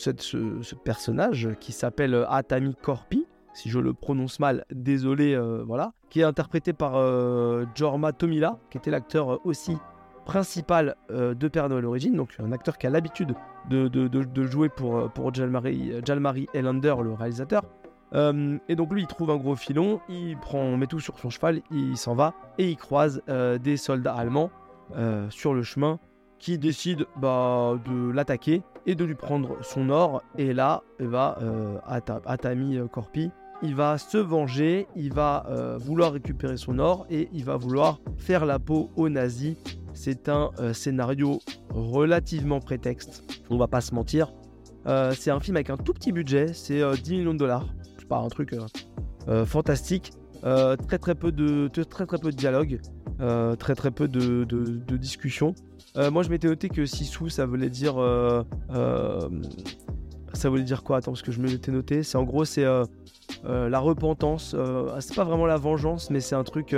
personnage 0.85 1.51
qui 1.61 1.73
s'appelle 1.73 2.27
Atami 2.29 2.75
Korpi, 2.81 3.27
si 3.53 3.69
je 3.69 3.79
le 3.79 3.93
prononce 3.93 4.41
mal, 4.41 4.65
désolé, 4.73 5.35
euh, 5.35 5.63
voilà, 5.67 5.93
qui 6.09 6.21
est 6.21 6.25
interprété 6.25 6.73
par 6.73 6.97
euh, 6.97 7.67
Jorma 7.75 8.13
Tomila, 8.13 8.59
qui 8.71 8.79
était 8.79 8.91
l'acteur 8.91 9.45
aussi 9.47 9.77
principal 10.25 10.95
de 11.11 11.49
Père 11.49 11.69
Noël 11.69 11.85
Origin, 11.85 12.15
donc 12.15 12.37
un 12.39 12.53
acteur 12.53 12.79
qui 12.79 12.87
a 12.87 12.91
l'habitude 12.91 13.35
de, 13.69 14.47
jouer 14.47 14.69
pour, 14.69 15.11
pour 15.11 15.35
Jalmari, 15.35 15.95
Jalmari 16.05 16.47
Elander, 16.55 16.95
le 17.03 17.13
réalisateur. 17.13 17.65
Euh, 18.15 18.59
et 18.69 18.77
donc 18.77 18.93
lui, 18.93 19.03
il 19.03 19.07
trouve 19.07 19.31
un 19.31 19.37
gros 19.37 19.57
filon, 19.57 20.01
il 20.09 20.37
prend, 20.37 20.77
met 20.77 20.87
tout 20.87 21.01
sur 21.01 21.19
son 21.19 21.31
cheval, 21.31 21.63
il 21.71 21.97
s'en 21.97 22.15
va 22.15 22.35
et 22.59 22.69
il 22.69 22.77
croise 22.77 23.23
euh, 23.29 23.59
des 23.59 23.77
soldats 23.77 24.15
allemands 24.15 24.51
euh, 24.97 25.29
sur 25.31 25.55
le 25.55 25.63
chemin 25.63 25.99
qui 26.39 26.59
décident 26.59 27.05
bah, 27.17 27.79
de 27.87 28.11
l'attaquer 28.11 28.63
et 28.87 28.95
de 28.95 29.05
lui 29.05 29.15
prendre 29.15 29.57
son 29.63 29.91
or. 29.91 30.23
Et 30.37 30.53
là, 30.53 30.83
va 30.99 31.39
Atami 31.87 32.79
Korpi, 32.91 33.31
il 33.63 33.77
va 33.77 33.97
se 33.97 34.19
venger, 34.19 34.89
il 34.97 35.15
va 35.15 35.47
vouloir 35.79 36.13
récupérer 36.13 36.57
son 36.57 36.81
or 36.81 37.07
et 37.11 37.29
il 37.33 37.45
va 37.45 37.57
vouloir 37.57 38.01
faire 38.19 38.45
la 38.45 38.59
peau 38.59 38.91
aux 38.97 39.09
nazis. 39.09 39.57
C'est 39.95 40.29
un 40.29 40.51
scénario 40.73 41.39
relativement 41.71 42.59
prétexte, 42.59 43.23
on 43.49 43.57
va 43.57 43.69
pas 43.69 43.81
se 43.81 43.95
mentir. 43.95 44.33
c'est 45.13 45.31
un 45.31 45.39
film 45.39 45.57
avec 45.57 45.71
un 45.71 45.77
tout 45.77 45.93
petit 45.93 46.11
budget, 46.11 46.55
c'est 46.55 46.83
10 46.83 47.13
millions 47.13 47.35
de 47.35 47.39
dollars 47.39 47.69
un 48.21 48.29
truc 48.29 48.53
euh, 48.53 48.67
euh, 49.29 49.47
fantastique. 49.47 50.13
Euh, 50.45 50.77
très 50.77 50.99
très 50.99 51.15
peu 51.15 51.31
de 51.31 51.69
très 51.69 52.05
très 52.05 52.19
peu 52.19 52.31
de 52.33 52.37
dialogue, 52.37 52.81
très 53.59 53.75
très 53.77 53.93
peu 53.93 54.09
de, 54.09 54.97
discussion. 54.97 55.55
moi 56.11 56.25
je 56.25 56.31
m'étais 56.31 56.49
noté 56.49 56.69
que 56.69 56.85
Sisu 56.85 57.31
ça 57.31 57.47
voulait 57.47 57.71
dire 57.71 57.95
ça 60.33 60.49
voulait 60.49 60.65
dire 60.65 60.83
quoi? 60.83 60.97
Attends 60.97 61.13
parce 61.13 61.23
que 61.23 61.31
je 61.31 61.41
me 61.41 61.47
l'étais 61.47 61.71
noté. 61.71 62.03
C'est 62.03 62.19
en 62.19 62.25
gros 62.25 62.45
c'est 62.45 62.65
la 63.45 63.79
repentance. 63.79 64.57
c'est 64.99 65.15
pas 65.15 65.23
vraiment 65.23 65.47
la 65.47 65.59
vengeance, 65.59 66.11
mais 66.11 66.19
c'est 66.19 66.35
un 66.35 66.43
truc, 66.43 66.75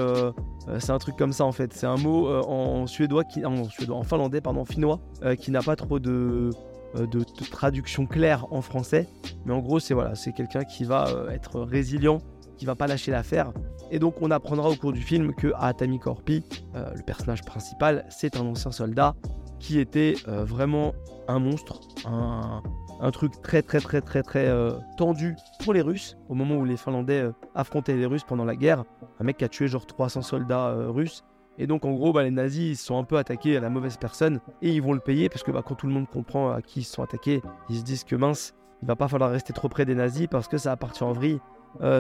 c'est 0.78 0.90
un 0.90 0.98
truc 0.98 1.16
comme 1.16 1.32
ça 1.32 1.46
en 1.46 1.52
fait. 1.52 1.72
C'est 1.72 1.86
un 1.86 1.96
mot 1.96 2.28
en 2.28 2.86
suédois 2.86 3.24
qui, 3.24 3.46
en 3.46 3.62
en 3.88 4.02
finlandais 4.02 4.42
pardon, 4.42 4.66
finnois, 4.66 5.00
qui 5.40 5.50
n'a 5.50 5.62
pas 5.62 5.76
trop 5.76 5.98
de 5.98 6.50
de, 6.94 7.24
traduction 7.50 8.06
claire 8.06 8.46
en 8.52 8.62
français. 8.62 9.08
Mais 9.44 9.52
en 9.52 9.60
gros, 9.60 9.80
c'est 9.80 9.94
voilà, 9.94 10.14
c'est 10.14 10.32
quelqu'un 10.32 10.64
qui 10.64 10.84
va 10.84 11.08
être 11.32 11.60
résilient, 11.60 12.18
qui 12.56 12.64
va 12.64 12.74
pas 12.74 12.86
lâcher 12.86 13.10
l'affaire. 13.10 13.52
Et 13.90 13.98
donc, 13.98 14.22
on 14.22 14.30
apprendra 14.30 14.70
au 14.70 14.76
cours 14.76 14.92
du 14.92 15.02
film 15.02 15.34
que 15.34 15.52
Atami 15.56 15.98
Korpi, 15.98 16.44
le 16.74 17.02
personnage 17.02 17.42
principal, 17.42 18.06
c'est 18.10 18.36
un 18.36 18.46
ancien 18.46 18.72
soldat 18.72 19.14
qui 19.58 19.78
était 19.78 20.14
vraiment 20.26 20.94
un 21.28 21.38
monstre, 21.38 21.80
un, 22.06 22.62
truc 23.10 23.40
très 23.42 23.62
très 23.62 23.80
très 23.80 24.00
très 24.00 24.22
très 24.22 24.46
euh, 24.46 24.72
tendu 24.96 25.36
pour 25.62 25.72
les 25.72 25.82
Russes 25.82 26.16
au 26.28 26.34
moment 26.34 26.56
où 26.56 26.64
les 26.64 26.76
Finlandais 26.76 27.20
euh, 27.20 27.32
affrontaient 27.54 27.96
les 27.96 28.06
Russes 28.06 28.24
pendant 28.24 28.44
la 28.44 28.56
guerre. 28.56 28.84
Un 29.20 29.24
mec 29.24 29.38
qui 29.38 29.44
a 29.44 29.48
tué 29.48 29.68
genre 29.68 29.86
300 29.86 30.22
soldats 30.22 30.68
euh, 30.68 30.90
russes. 30.90 31.24
Et 31.58 31.66
donc 31.66 31.84
en 31.84 31.92
gros, 31.92 32.12
bah, 32.12 32.22
les 32.22 32.30
nazis 32.30 32.80
ils 32.80 32.82
sont 32.82 32.98
un 32.98 33.04
peu 33.04 33.16
attaqués 33.16 33.56
à 33.56 33.60
la 33.60 33.70
mauvaise 33.70 33.96
personne 33.96 34.40
et 34.62 34.70
ils 34.70 34.82
vont 34.82 34.92
le 34.92 35.00
payer 35.00 35.28
parce 35.28 35.42
que 35.42 35.50
bah, 35.50 35.62
quand 35.64 35.74
tout 35.74 35.86
le 35.86 35.92
monde 35.92 36.08
comprend 36.08 36.50
à 36.50 36.62
qui 36.62 36.80
ils 36.80 36.84
sont 36.84 37.02
attaqués, 37.02 37.42
ils 37.68 37.76
se 37.76 37.82
disent 37.82 38.04
que 38.04 38.16
mince, 38.16 38.54
il 38.82 38.88
va 38.88 38.96
pas 38.96 39.08
falloir 39.08 39.30
rester 39.30 39.52
trop 39.52 39.68
près 39.68 39.84
des 39.84 39.94
nazis 39.94 40.26
parce 40.26 40.48
que 40.48 40.58
ça 40.58 40.70
va 40.70 40.76
partir 40.76 41.06
en 41.06 41.12
vrille. 41.12 41.40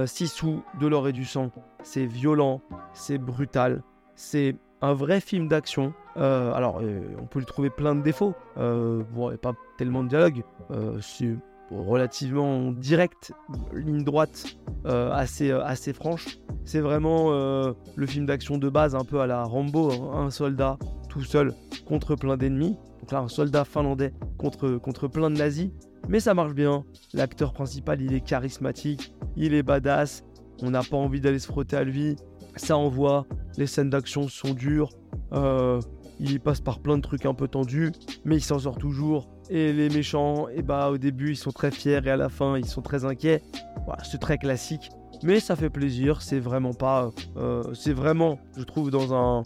6 0.06 0.28
sous, 0.28 0.62
de 0.78 0.86
l'or 0.86 1.08
et 1.08 1.12
du 1.12 1.24
sang, 1.24 1.50
c'est 1.82 2.06
violent, 2.06 2.62
c'est 2.92 3.18
brutal, 3.18 3.82
c'est 4.14 4.54
un 4.82 4.94
vrai 4.94 5.20
film 5.20 5.48
d'action. 5.48 5.94
alors, 6.14 6.80
on 7.20 7.26
peut 7.26 7.40
lui 7.40 7.46
trouver 7.46 7.70
plein 7.70 7.96
de 7.96 8.02
défauts. 8.02 8.34
bon, 8.56 9.04
il 9.16 9.28
n'y 9.30 9.34
a 9.34 9.38
pas 9.38 9.54
tellement 9.76 10.04
de 10.04 10.08
dialogue. 10.08 10.44
c'est 11.00 11.36
relativement 11.76 12.72
direct, 12.72 13.32
ligne 13.72 14.04
droite, 14.04 14.56
assez, 14.84 15.50
assez 15.50 15.92
franche. 15.92 16.38
C'est 16.64 16.80
vraiment 16.80 17.30
le 17.30 18.06
film 18.06 18.26
d'action 18.26 18.58
de 18.58 18.68
base, 18.68 18.94
un 18.94 19.04
peu 19.04 19.20
à 19.20 19.26
la 19.26 19.44
Rambo, 19.44 19.90
hein. 19.92 20.26
un 20.26 20.30
soldat 20.30 20.78
tout 21.08 21.22
seul 21.22 21.54
contre 21.86 22.16
plein 22.16 22.36
d'ennemis. 22.36 22.76
Donc 23.00 23.12
là, 23.12 23.20
un 23.20 23.28
soldat 23.28 23.64
finlandais 23.64 24.12
contre, 24.38 24.78
contre 24.78 25.08
plein 25.08 25.30
de 25.30 25.36
nazis. 25.36 25.70
Mais 26.08 26.20
ça 26.20 26.34
marche 26.34 26.54
bien. 26.54 26.84
L'acteur 27.12 27.52
principal, 27.52 28.00
il 28.00 28.12
est 28.12 28.20
charismatique, 28.20 29.14
il 29.36 29.54
est 29.54 29.62
badass. 29.62 30.24
On 30.62 30.70
n'a 30.70 30.82
pas 30.82 30.96
envie 30.96 31.20
d'aller 31.20 31.38
se 31.38 31.46
frotter 31.46 31.76
à 31.76 31.84
lui. 31.84 32.16
Ça 32.56 32.76
envoie. 32.76 33.26
Les 33.56 33.66
scènes 33.66 33.90
d'action 33.90 34.28
sont 34.28 34.54
dures. 34.54 34.90
Euh, 35.32 35.80
il 36.20 36.40
passe 36.40 36.60
par 36.60 36.80
plein 36.80 36.96
de 36.96 37.02
trucs 37.02 37.26
un 37.26 37.34
peu 37.34 37.48
tendus, 37.48 37.92
mais 38.24 38.36
il 38.36 38.42
s'en 38.42 38.58
sort 38.58 38.78
toujours. 38.78 39.28
Et 39.50 39.72
les 39.72 39.88
méchants, 39.90 40.48
et 40.48 40.56
eh 40.58 40.62
bah 40.62 40.90
au 40.90 40.96
début 40.96 41.32
ils 41.32 41.36
sont 41.36 41.50
très 41.50 41.70
fiers 41.70 42.00
et 42.04 42.10
à 42.10 42.16
la 42.16 42.28
fin 42.28 42.56
ils 42.56 42.66
sont 42.66 42.82
très 42.82 43.04
inquiets. 43.04 43.42
C'est 44.02 44.18
très 44.18 44.38
classique, 44.38 44.90
mais 45.22 45.40
ça 45.40 45.56
fait 45.56 45.68
plaisir. 45.68 46.22
C'est 46.22 46.38
vraiment 46.38 46.72
pas, 46.72 47.10
euh, 47.36 47.62
c'est 47.74 47.92
vraiment, 47.92 48.38
je 48.56 48.62
trouve, 48.62 48.90
dans 48.90 49.14
un, 49.14 49.42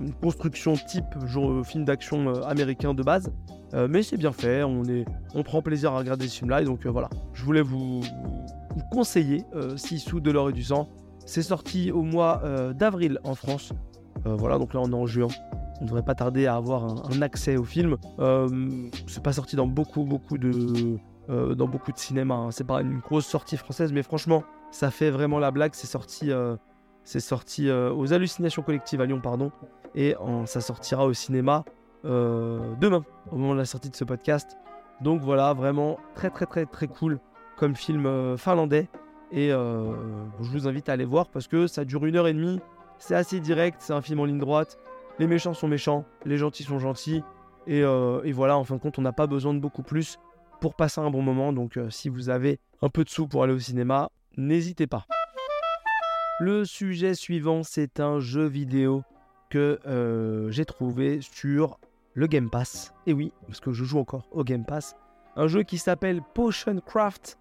une 0.00 0.12
construction 0.14 0.74
type 0.74 1.04
genre, 1.26 1.64
film 1.64 1.84
d'action 1.84 2.28
euh, 2.28 2.42
américain 2.42 2.94
de 2.94 3.02
base. 3.02 3.30
mais 3.88 4.02
c'est 4.02 4.16
bien 4.16 4.32
fait. 4.32 4.64
On 4.64 4.84
est, 4.84 5.04
on 5.34 5.44
prend 5.44 5.62
plaisir 5.62 5.92
à 5.92 5.98
regarder 5.98 6.26
ce 6.26 6.38
film-là. 6.38 6.62
Et 6.62 6.64
donc 6.64 6.84
voilà, 6.86 7.08
je 7.32 7.44
voulais 7.44 7.62
vous, 7.62 8.00
conseiller 8.90 9.44
6 9.76 10.00
sous 10.00 10.20
de 10.20 10.30
l'or 10.32 10.50
et 10.50 10.52
du 10.52 10.64
sang. 10.64 10.88
C'est 11.24 11.42
sorti 11.42 11.92
au 11.92 12.02
mois 12.02 12.42
d'avril 12.74 13.20
en 13.22 13.36
France. 13.36 13.72
voilà, 14.24 14.58
donc 14.58 14.74
là 14.74 14.80
on 14.82 14.90
est 14.90 14.94
en 14.94 15.06
juin 15.06 15.28
on 15.80 15.84
devrait 15.84 16.02
pas 16.02 16.14
tarder 16.14 16.46
à 16.46 16.56
avoir 16.56 16.84
un, 16.84 17.22
accès 17.22 17.56
au 17.56 17.64
film. 17.64 17.96
Euh, 18.18 18.48
c'est 19.06 19.22
pas 19.22 19.32
sorti 19.32 19.56
dans 19.56 19.66
beaucoup, 19.66 20.04
beaucoup 20.04 20.38
de, 20.38 20.98
euh, 21.30 21.54
dans 21.54 21.68
beaucoup 21.68 21.92
de 21.92 21.98
cinéma. 21.98 22.34
Hein. 22.34 22.50
C'est 22.50 22.66
pas 22.66 22.80
une 22.80 22.98
grosse 22.98 23.26
sortie 23.26 23.56
française, 23.56 23.92
mais 23.92 24.02
franchement, 24.02 24.42
ça 24.70 24.90
fait 24.90 25.10
vraiment 25.10 25.38
la 25.38 25.50
blague. 25.50 25.74
C'est 25.74 25.86
sorti, 25.86 26.32
euh, 26.32 26.56
c'est 27.04 27.20
sorti 27.20 27.70
aux 27.70 28.12
hallucinations 28.12 28.62
collectives 28.62 29.00
à 29.00 29.06
Lyon, 29.06 29.20
pardon, 29.22 29.50
et 29.94 30.14
ça 30.44 30.60
sortira 30.60 31.06
au 31.06 31.14
cinéma 31.14 31.64
demain, 32.04 33.02
au 33.32 33.36
moment 33.36 33.54
de 33.54 33.58
la 33.58 33.64
sortie 33.64 33.88
de 33.88 33.96
ce 33.96 34.04
podcast. 34.04 34.58
Donc 35.00 35.22
voilà, 35.22 35.54
vraiment 35.54 35.98
très, 36.14 36.28
très, 36.28 36.44
très, 36.44 36.66
très 36.66 36.86
cool 36.86 37.18
comme 37.56 37.74
film 37.74 38.36
finlandais. 38.36 38.88
Et 39.32 39.48
je 39.48 40.50
vous 40.50 40.68
invite 40.68 40.90
à 40.90 40.92
aller 40.92 41.06
voir 41.06 41.28
parce 41.30 41.46
que 41.46 41.66
ça 41.66 41.86
dure 41.86 42.04
une 42.04 42.16
heure 42.16 42.28
et 42.28 42.34
demie. 42.34 42.60
C'est 42.98 43.14
assez 43.14 43.40
direct, 43.40 43.78
c'est 43.80 43.94
un 43.94 44.02
film 44.02 44.20
en 44.20 44.26
ligne 44.26 44.38
droite 44.38 44.76
les 45.18 45.26
méchants 45.26 45.54
sont 45.54 45.68
méchants, 45.68 46.04
les 46.24 46.36
gentils 46.36 46.62
sont 46.62 46.78
gentils. 46.78 47.22
Euh, 47.68 48.22
et, 48.22 48.32
voilà, 48.32 48.56
en 48.56 48.64
fin 48.64 48.76
de 48.76 48.80
compte, 48.80 48.98
on 48.98 49.02
n'a 49.02 49.12
pas 49.12 49.26
besoin 49.26 49.52
de 49.52 49.58
beaucoup 49.58 49.82
plus 49.82 50.18
pour 50.60 50.74
passer 50.74 51.00
un 51.00 51.10
bon 51.10 51.22
moment. 51.22 51.52
Donc 51.52 51.76
euh, 51.76 51.90
si 51.90 52.08
vous 52.08 52.30
avez 52.30 52.60
un 52.82 52.88
peu 52.88 53.04
de 53.04 53.08
sous 53.08 53.26
pour 53.26 53.42
aller 53.42 53.52
au 53.52 53.58
cinéma, 53.58 54.10
n'hésitez 54.36 54.86
pas. 54.86 55.06
Le 56.40 56.64
sujet 56.64 57.14
suivant, 57.14 57.62
c'est 57.62 58.00
un 58.00 58.20
jeu 58.20 58.46
vidéo 58.46 59.02
que 59.50 59.80
euh, 59.86 60.50
j'ai 60.50 60.64
trouvé 60.64 61.20
sur 61.20 61.80
le 62.14 62.26
Game 62.26 62.48
Pass. 62.48 62.94
Et 63.06 63.12
oui, 63.12 63.32
parce 63.46 63.60
que 63.60 63.72
je 63.72 63.84
joue 63.84 63.98
encore 63.98 64.28
au 64.30 64.44
Game 64.44 64.64
Pass. 64.64 64.94
Un 65.36 65.48
jeu 65.48 65.62
qui 65.62 65.78
s'appelle 65.78 66.20
Potion 66.34 66.80
Craft 66.80 67.38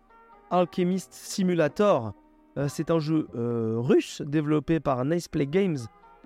Alchemist 0.50 1.14
Simulator. 1.14 2.14
c'est 2.68 2.90
un 2.90 3.00
jeu 3.00 3.28
russe 3.34 4.22
développé 4.22 4.80
par 4.80 5.04
Nice 5.04 5.28
Play 5.28 5.48
Games, 5.48 5.78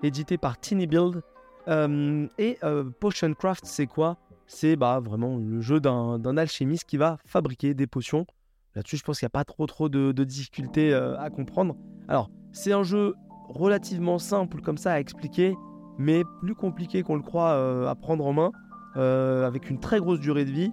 édité 0.02 0.38
par 0.38 0.60
Tiny 0.60 0.86
Build 0.86 1.22
et 1.68 2.58
euh, 2.64 2.84
Potion 3.00 3.32
Craft, 3.34 3.64
c'est 3.66 3.86
quoi? 3.86 4.16
C'est 4.46 4.76
bah, 4.76 5.00
vraiment 5.00 5.36
le 5.36 5.60
jeu 5.60 5.80
d'un 5.80 6.36
alchimiste 6.36 6.84
qui 6.84 6.96
va 6.96 7.18
fabriquer 7.24 7.74
des 7.74 7.86
potions. 7.86 8.26
Là-dessus, 8.74 8.96
je 8.96 9.04
pense 9.04 9.18
qu'il 9.18 9.26
n'y 9.26 9.30
a 9.30 9.38
pas 9.38 9.44
trop 9.44 9.66
trop 9.66 9.88
de, 9.88 10.24
difficultés 10.24 10.92
euh, 10.92 11.18
à 11.18 11.30
comprendre. 11.30 11.76
Alors, 12.08 12.30
c'est 12.52 12.72
un 12.72 12.82
jeu 12.82 13.14
relativement 13.48 14.18
simple 14.18 14.60
comme 14.60 14.78
ça 14.78 14.92
à 14.92 15.00
expliquer, 15.00 15.54
mais 15.98 16.22
plus 16.40 16.54
compliqué 16.54 17.02
qu'on 17.02 17.16
le 17.16 17.22
croit 17.22 17.88
à 17.88 17.94
prendre 17.94 18.26
en 18.26 18.32
main, 18.32 18.52
avec 18.94 19.68
une 19.70 19.78
très 19.78 20.00
grosse 20.00 20.20
durée 20.20 20.44
de 20.44 20.50
vie. 20.50 20.72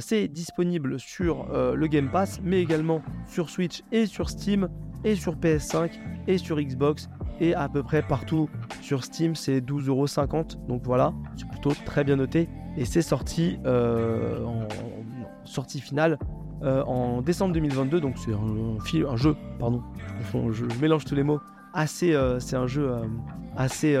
c'est 0.00 0.28
disponible 0.28 0.98
sur 0.98 1.46
le 1.52 1.86
Game 1.86 2.10
Pass, 2.10 2.40
mais 2.42 2.62
également 2.62 3.02
sur 3.26 3.50
Switch 3.50 3.82
et 3.92 4.06
sur 4.06 4.30
Steam, 4.30 4.68
et 5.04 5.14
sur 5.14 5.36
PS5 5.36 5.90
et 6.26 6.38
sur 6.38 6.60
Xbox 6.60 7.08
et 7.40 7.54
à 7.54 7.68
peu 7.68 7.82
près 7.82 8.02
partout 8.02 8.48
sur 8.80 9.04
Steam 9.04 9.34
c'est 9.34 9.60
12,50€. 9.60 10.66
Donc 10.66 10.82
voilà, 10.84 11.12
c'est 11.36 11.48
plutôt 11.48 11.72
très 11.84 12.04
bien 12.04 12.16
noté. 12.16 12.48
Et 12.76 12.84
c'est 12.84 13.02
sorti 13.02 13.58
euh, 13.64 14.44
en, 14.44 14.68
sortie 15.44 15.80
finale 15.80 16.18
euh, 16.62 16.82
en 16.84 17.22
décembre 17.22 17.54
2022. 17.54 18.00
Donc 18.00 18.16
c'est 18.18 18.32
un, 18.32 19.16
jeu, 19.16 19.36
pardon, 19.58 19.82
je, 20.52 20.64
mélange 20.80 21.04
tous 21.04 21.14
les 21.14 21.22
mots. 21.22 21.40
Assez, 21.72 22.14
euh, 22.14 22.40
c'est 22.40 22.56
un 22.56 22.66
jeu 22.66 22.90
assez 23.56 23.96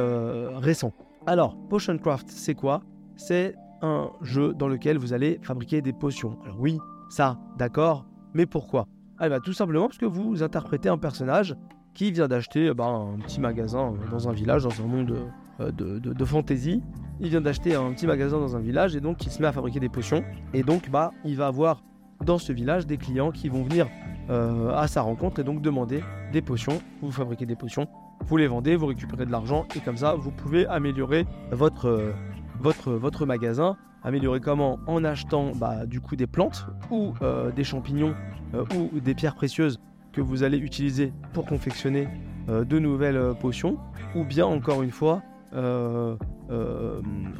récent. 0.56 0.92
Alors, 1.26 1.56
Potion 1.68 1.98
Craft, 1.98 2.28
c'est 2.28 2.54
quoi? 2.54 2.82
C'est 3.16 3.54
un 3.82 4.10
jeu 4.22 4.54
dans 4.54 4.68
lequel 4.68 4.98
vous 4.98 5.12
allez 5.12 5.40
fabriquer 5.42 5.82
des 5.82 5.92
potions. 5.92 6.38
Alors 6.44 6.56
oui, 6.58 6.78
ça, 7.08 7.38
d'accord, 7.58 8.06
mais 8.34 8.46
pourquoi? 8.46 8.86
Ah 9.18 9.28
bah, 9.28 9.40
tout 9.40 9.52
simplement 9.52 9.86
parce 9.86 9.98
que 9.98 10.06
vous 10.06 10.42
interprétez 10.42 10.88
un 10.88 10.98
personnage 10.98 11.56
qui 11.96 12.12
vient 12.12 12.28
d'acheter 12.28 12.72
bah, 12.74 12.84
un 12.84 13.18
petit 13.18 13.40
magasin 13.40 13.94
dans 14.10 14.28
un 14.28 14.32
village, 14.32 14.62
dans 14.62 14.82
un 14.82 14.86
monde 14.86 15.16
euh, 15.60 15.72
de, 15.72 15.98
de, 15.98 16.24
fantasy. 16.26 16.82
Il 17.20 17.30
vient 17.30 17.40
d'acheter 17.40 17.74
un 17.74 17.90
petit 17.92 18.06
magasin 18.06 18.38
dans 18.38 18.54
un 18.54 18.60
village 18.60 18.94
et 18.94 19.00
donc 19.00 19.24
il 19.24 19.32
se 19.32 19.40
met 19.40 19.48
à 19.48 19.52
fabriquer 19.52 19.80
des 19.80 19.88
potions. 19.88 20.22
Et 20.52 20.62
donc 20.62 20.90
bah, 20.90 21.12
il 21.24 21.36
va 21.36 21.46
avoir 21.46 21.82
dans 22.22 22.36
ce 22.36 22.52
village 22.52 22.86
des 22.86 22.98
clients 22.98 23.30
qui 23.30 23.48
vont 23.48 23.62
venir 23.62 23.88
euh, 24.28 24.76
à 24.76 24.88
sa 24.88 25.00
rencontre 25.00 25.40
et 25.40 25.44
donc 25.44 25.62
demander 25.62 26.04
des 26.34 26.42
potions. 26.42 26.82
Vous 27.00 27.10
fabriquez 27.10 27.46
des 27.46 27.56
potions, 27.56 27.88
vous 28.26 28.36
les 28.36 28.46
vendez, 28.46 28.76
vous 28.76 28.86
récupérez 28.86 29.24
de 29.24 29.32
l'argent 29.32 29.66
et 29.74 29.80
comme 29.80 29.96
ça 29.96 30.14
vous 30.14 30.30
pouvez 30.30 30.66
améliorer 30.66 31.24
votre, 31.50 31.88
euh, 31.88 32.12
votre, 32.60 32.92
votre 32.92 33.24
magasin. 33.24 33.78
Améliorer 34.04 34.40
comment? 34.40 34.78
En 34.86 35.02
achetant 35.02 35.52
bah, 35.56 35.86
du 35.86 36.02
coup 36.02 36.14
des 36.14 36.26
plantes 36.26 36.66
ou 36.90 37.14
des 37.56 37.64
champignons 37.64 38.14
ou 38.54 39.00
des 39.00 39.14
pierres 39.14 39.34
précieuses 39.34 39.80
que 40.16 40.22
vous 40.22 40.42
allez 40.42 40.56
utiliser 40.56 41.12
pour 41.34 41.44
confectionner 41.44 42.08
euh, 42.48 42.64
de 42.64 42.78
nouvelles 42.78 43.18
euh, 43.18 43.34
potions, 43.34 43.76
ou 44.14 44.24
bien 44.24 44.46
encore 44.46 44.82
une 44.82 44.90
fois, 44.90 45.22
euh, 45.52 46.16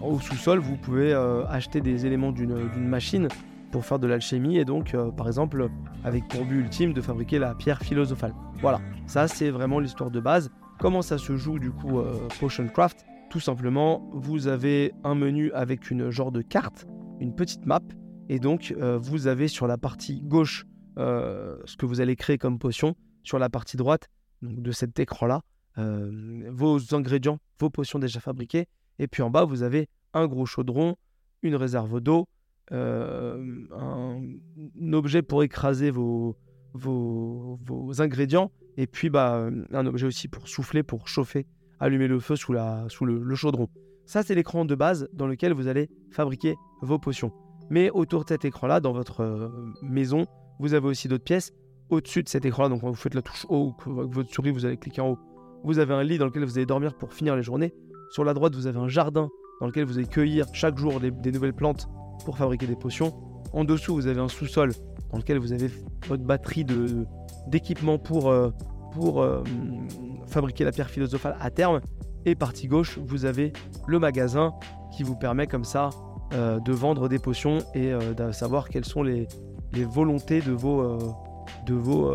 au 0.02 0.20
sous-sol, 0.20 0.58
vous 0.58 0.76
pouvez 0.76 1.12
acheter 1.48 1.80
des 1.80 2.06
éléments 2.06 2.32
d'une 2.32 2.88
machine 2.88 3.28
pour 3.72 3.84
faire 3.84 3.98
de 3.98 4.06
l'alchimie 4.06 4.58
et 4.58 4.64
donc 4.64 4.96
par 5.16 5.26
exemple 5.26 5.68
avec 6.02 6.26
pour 6.28 6.44
but 6.44 6.60
ultime 6.60 6.92
de 6.92 7.00
fabriquer 7.00 7.38
la 7.38 7.54
pierre 7.54 7.80
philosophale. 7.82 8.32
Voilà, 8.60 8.80
ça 9.06 9.28
c'est 9.28 9.50
vraiment 9.50 9.80
l'histoire 9.80 10.10
de 10.10 10.20
base. 10.20 10.50
Comment 10.78 11.02
ça 11.02 11.18
se 11.18 11.36
joue 11.36 11.58
du 11.58 11.70
coup 11.70 12.00
Potion 12.40 12.66
Craft? 12.68 13.04
Tout 13.28 13.40
simplement, 13.40 14.08
vous 14.12 14.48
avez 14.48 14.92
un 15.04 15.14
menu 15.14 15.52
avec 15.52 15.90
une 15.90 16.10
genre 16.10 16.32
de 16.32 16.42
carte, 16.42 16.86
une 17.20 17.34
petite 17.34 17.66
map, 17.66 17.82
et 18.28 18.38
donc 18.38 18.74
vous 19.00 19.26
avez 19.26 19.46
sur 19.48 19.66
la 19.66 19.76
partie 19.78 20.20
gauche 20.22 20.64
euh, 20.98 21.56
ce 21.64 21.76
que 21.76 21.86
vous 21.86 22.00
allez 22.00 22.16
créer 22.16 22.38
comme 22.38 22.58
potion 22.58 22.96
sur 23.22 23.38
la 23.38 23.50
partie 23.50 23.76
droite 23.76 24.08
donc 24.42 24.62
de 24.62 24.72
cet 24.72 24.98
écran-là, 24.98 25.42
euh, 25.78 26.48
vos 26.50 26.94
ingrédients, 26.94 27.38
vos 27.58 27.70
potions 27.70 27.98
déjà 27.98 28.20
fabriquées. 28.20 28.66
Et 28.98 29.08
puis 29.08 29.22
en 29.22 29.30
bas, 29.30 29.44
vous 29.44 29.62
avez 29.62 29.88
un 30.14 30.26
gros 30.26 30.46
chaudron, 30.46 30.96
une 31.42 31.56
réserve 31.56 32.00
d'eau, 32.00 32.28
euh, 32.72 33.66
un, 33.72 34.92
objet 34.92 35.22
pour 35.22 35.42
écraser 35.42 35.90
vos, 35.90 36.36
ingrédients, 37.98 38.50
et 38.76 38.86
puis 38.86 39.10
bah, 39.10 39.48
un 39.72 39.86
objet 39.86 40.06
aussi 40.06 40.28
pour 40.28 40.48
souffler, 40.48 40.82
pour 40.82 41.08
chauffer, 41.08 41.46
allumer 41.80 42.08
le 42.08 42.20
feu 42.20 42.36
sous, 42.36 42.54
sous 42.88 43.04
le 43.04 43.34
chaudron. 43.34 43.68
Ça, 44.06 44.22
c'est 44.22 44.34
l'écran 44.34 44.64
de 44.64 44.74
base 44.74 45.08
dans 45.12 45.26
lequel 45.26 45.52
vous 45.52 45.66
allez 45.66 45.90
fabriquer 46.10 46.54
vos 46.80 46.98
potions. 46.98 47.32
Mais 47.70 47.90
autour 47.90 48.24
de 48.24 48.28
cet 48.28 48.44
écran-là, 48.44 48.80
dans 48.80 48.92
votre 48.92 49.50
maison, 49.82 50.26
vous 50.58 50.74
avez 50.74 50.86
aussi 50.86 51.08
d'autres 51.08 51.24
pièces. 51.24 51.52
Au-dessus 51.88 52.22
de 52.22 52.28
cet 52.28 52.44
écran-là, 52.44 52.68
donc 52.68 52.80
quand 52.80 52.88
vous 52.88 52.94
faites 52.94 53.14
la 53.14 53.22
touche 53.22 53.46
haut 53.48 53.74
ou 53.86 54.00
avec 54.00 54.12
votre 54.12 54.32
souris, 54.32 54.50
vous 54.50 54.66
allez 54.66 54.76
cliquer 54.76 55.00
en 55.00 55.10
haut. 55.10 55.18
Vous 55.62 55.78
avez 55.78 55.94
un 55.94 56.02
lit 56.02 56.18
dans 56.18 56.26
lequel 56.26 56.44
vous 56.44 56.58
allez 56.58 56.66
dormir 56.66 56.94
pour 56.94 57.12
finir 57.12 57.36
les 57.36 57.42
journées. 57.42 57.72
Sur 58.10 58.24
la 58.24 58.34
droite, 58.34 58.54
vous 58.54 58.66
avez 58.66 58.78
un 58.78 58.88
jardin 58.88 59.28
dans 59.60 59.66
lequel 59.66 59.84
vous 59.84 59.98
allez 59.98 60.06
cueillir 60.06 60.46
chaque 60.52 60.78
jour 60.78 61.00
des 61.00 61.32
nouvelles 61.32 61.54
plantes 61.54 61.88
pour 62.24 62.36
fabriquer 62.36 62.66
des 62.66 62.76
potions. 62.76 63.14
En 63.52 63.64
dessous, 63.64 63.94
vous 63.94 64.06
avez 64.06 64.20
un 64.20 64.28
sous-sol 64.28 64.72
dans 65.10 65.18
lequel 65.18 65.38
vous 65.38 65.52
avez 65.52 65.70
votre 66.08 66.24
batterie 66.24 66.66
d'équipement 67.46 67.98
pour, 67.98 68.30
euh, 68.30 68.50
pour 68.92 69.22
euh, 69.22 69.42
fabriquer 70.26 70.64
la 70.64 70.72
pierre 70.72 70.90
philosophale 70.90 71.36
à 71.40 71.50
terme. 71.50 71.80
Et 72.24 72.34
partie 72.34 72.66
gauche, 72.66 72.98
vous 72.98 73.24
avez 73.24 73.52
le 73.86 73.98
magasin 73.98 74.52
qui 74.92 75.04
vous 75.04 75.14
permet 75.14 75.46
comme 75.46 75.64
ça 75.64 75.90
euh, 76.32 76.58
de 76.58 76.72
vendre 76.72 77.08
des 77.08 77.20
potions 77.20 77.58
et 77.74 77.92
de 77.92 78.32
savoir 78.32 78.68
quelles 78.68 78.84
sont 78.84 79.02
les, 79.02 79.28
les 79.72 79.84
volontés 79.84 80.40
de 80.40 80.52
vos, 80.52 80.98
de 81.66 81.74
vos 81.74 82.12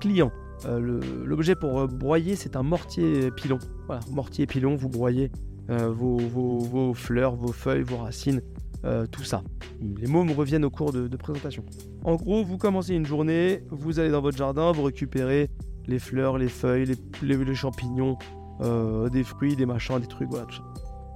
clients. 0.00 0.32
L'objet 0.64 1.54
pour 1.54 1.88
broyer, 1.88 2.36
c'est 2.36 2.56
un 2.56 2.62
mortier 2.62 3.30
pilon. 3.32 3.58
Voilà, 3.86 4.00
mortier 4.10 4.46
pilon, 4.46 4.76
vous 4.76 4.88
broyez 4.88 5.30
vos, 5.68 6.18
vos, 6.18 6.58
vos, 6.58 6.94
fleurs, 6.94 7.34
vos 7.34 7.52
feuilles, 7.52 7.82
vos 7.82 7.98
racines, 7.98 8.42
euh, 8.84 9.06
tout 9.06 9.22
ça. 9.22 9.42
Les 9.80 10.08
mots 10.08 10.24
me 10.24 10.32
reviennent 10.32 10.64
au 10.64 10.70
cours 10.70 10.92
de, 10.92 11.16
présentation. 11.16 11.64
En 12.04 12.16
gros, 12.16 12.42
vous 12.42 12.58
commencez 12.58 12.94
une 12.94 13.06
journée, 13.06 13.62
vous 13.70 14.00
allez 14.00 14.10
dans 14.10 14.20
votre 14.20 14.36
jardin, 14.36 14.72
vous 14.72 14.82
récupérez 14.82 15.50
les 15.86 15.98
fleurs, 15.98 16.38
les 16.38 16.48
feuilles, 16.48 16.96
les, 17.22 17.54
champignons, 17.54 18.16
euh, 18.60 19.08
des 19.08 19.22
fruits, 19.22 19.54
des 19.54 19.66
machins, 19.66 19.98
des 20.00 20.06
trucs, 20.06 20.28
voilà. 20.28 20.46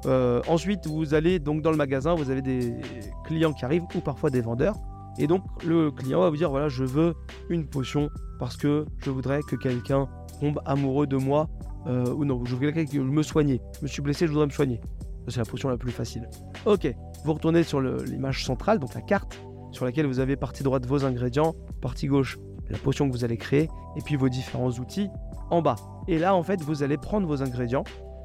Euh, 0.05 0.43
ensuite, 0.49 0.87
vous 0.87 1.15
allez 1.15 1.38
donc 1.38 1.62
dans 1.62 1.71
le 1.71 1.76
magasin, 1.76 2.15
vous 2.15 2.31
avez 2.31 2.43
des 2.43 2.75
clients 3.25 3.53
qui 3.53 3.65
arrivent 3.65 3.85
ou 3.95 4.00
parfois 4.00 4.31
des 4.31 4.41
vendeurs. 4.41 4.76
Et 5.19 5.26
donc 5.26 5.43
le 5.65 5.91
client 5.91 6.21
va 6.21 6.29
vous 6.29 6.37
dire 6.37 6.50
voilà, 6.50 6.69
je 6.69 6.85
veux 6.85 7.15
une 7.49 7.67
potion 7.67 8.11
parce 8.38 8.57
que 8.57 8.85
je 8.99 9.11
voudrais 9.11 9.41
que 9.41 9.57
quelqu'un 9.57 10.09
tombe 10.41 10.61
amoureux 10.67 11.07
de 11.07 11.17
moi 11.17 11.49
ou 11.87 12.25
non, 12.25 12.45
je 12.45 12.55
veux 12.57 12.71
quelqu'un 12.71 13.03
me 13.03 13.23
soigner. 13.23 13.62
Je 13.79 13.85
me 13.85 13.87
suis 13.87 14.03
blessé, 14.03 14.26
je 14.26 14.33
voudrais 14.33 14.47
me 14.47 14.53
soigner. 14.53 14.81
C'est 15.29 15.38
la 15.38 15.45
potion 15.45 15.69
la 15.69 15.76
plus 15.76 15.91
facile. 15.91 16.29
Ok, 16.67 16.93
vous 17.25 17.33
retournez 17.33 17.62
sur 17.62 17.81
l'image 17.81 18.45
centrale, 18.45 18.79
donc 18.79 18.95
la 18.95 19.00
carte, 19.00 19.41
sur 19.73 19.85
laquelle 19.85 20.07
vous 20.07 20.21
avez 20.21 20.37
partie 20.37 20.62
droite 20.62 20.87
vos 20.87 21.05
ingrédients, 21.05 21.55
partie 21.81 22.07
gauche 22.07 22.38
la 22.69 22.79
potion 22.79 23.09
que 23.09 23.12
vous 23.12 23.25
allez 23.25 23.37
créer, 23.37 23.69
et 23.97 24.00
puis 24.05 24.17
vos 24.17 24.29
différents 24.29 24.71
outils 24.71 25.09
en 25.50 25.62
bas. 25.62 25.76
Et 26.09 26.19
là, 26.19 26.35
en 26.35 26.43
fait, 26.43 26.61
vous 26.61 26.83
allez 26.83 26.97
prendre 26.97 27.26
vos 27.26 27.43
ingrédients 27.43 27.85